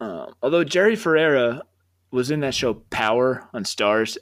[0.00, 1.62] Um, although Jerry Ferrara
[2.10, 4.16] was in that show Power on Starz.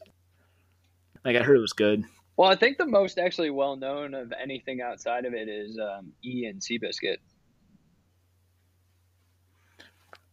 [1.24, 2.04] Like I heard it was good.
[2.36, 6.12] Well, I think the most actually well known of anything outside of it is um,
[6.24, 7.18] Ian Seabiscuit.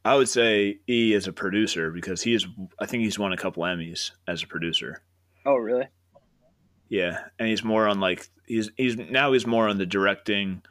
[0.05, 2.47] I would say E is a producer because he is.
[2.79, 5.03] I think he's won a couple Emmys as a producer.
[5.45, 5.87] Oh, really?
[6.87, 10.61] Yeah, and he's more on like he's he's now he's more on the directing,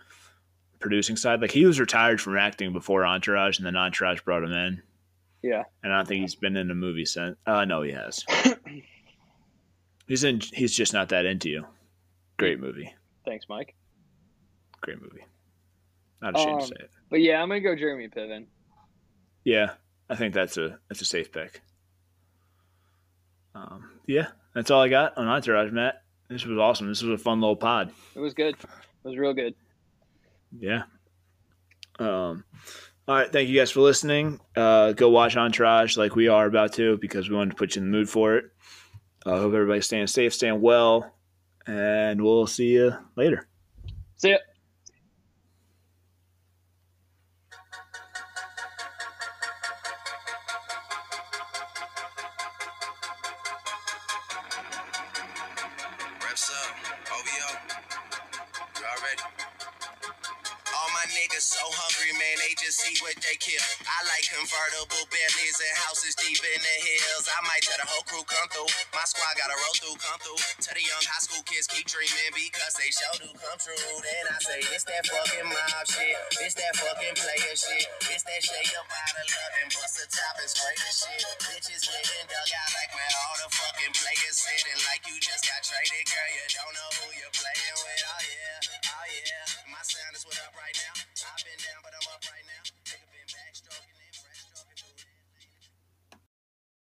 [0.81, 1.41] producing side.
[1.41, 4.83] Like he was retired from acting before Entourage, and then Entourage brought him in.
[5.43, 5.63] Yeah.
[5.85, 7.37] and I don't think he's been in a movie since.
[7.47, 8.25] Uh, no, he has.
[10.07, 10.41] he's in.
[10.41, 11.67] He's just not that into you.
[12.39, 12.93] Great movie.
[13.25, 13.75] Thanks, Mike.
[14.81, 15.25] Great movie.
[16.23, 16.91] Not ashamed Um, to say it.
[17.11, 18.47] But yeah, I'm gonna go Jeremy Piven.
[19.45, 19.73] Yeah,
[20.11, 21.63] I think that's a that's a safe pick.
[23.55, 26.03] Um, yeah, that's all I got on Entourage, Matt.
[26.29, 26.89] This was awesome.
[26.89, 27.93] This was a fun little pod.
[28.15, 28.55] It was good.
[28.55, 28.69] It
[29.09, 29.55] was real good.
[30.57, 30.83] Yeah.
[31.99, 32.45] Um,
[33.07, 33.33] all right.
[33.33, 34.41] Thank you guys for listening.
[34.55, 37.83] Uh, go watch Entourage like we are about to because we wanted to put you
[37.83, 38.45] in the mood for it.
[39.27, 41.15] I uh, hope everybody's staying safe, staying well,
[41.67, 43.49] and we'll see you later.
[44.17, 44.39] See ya.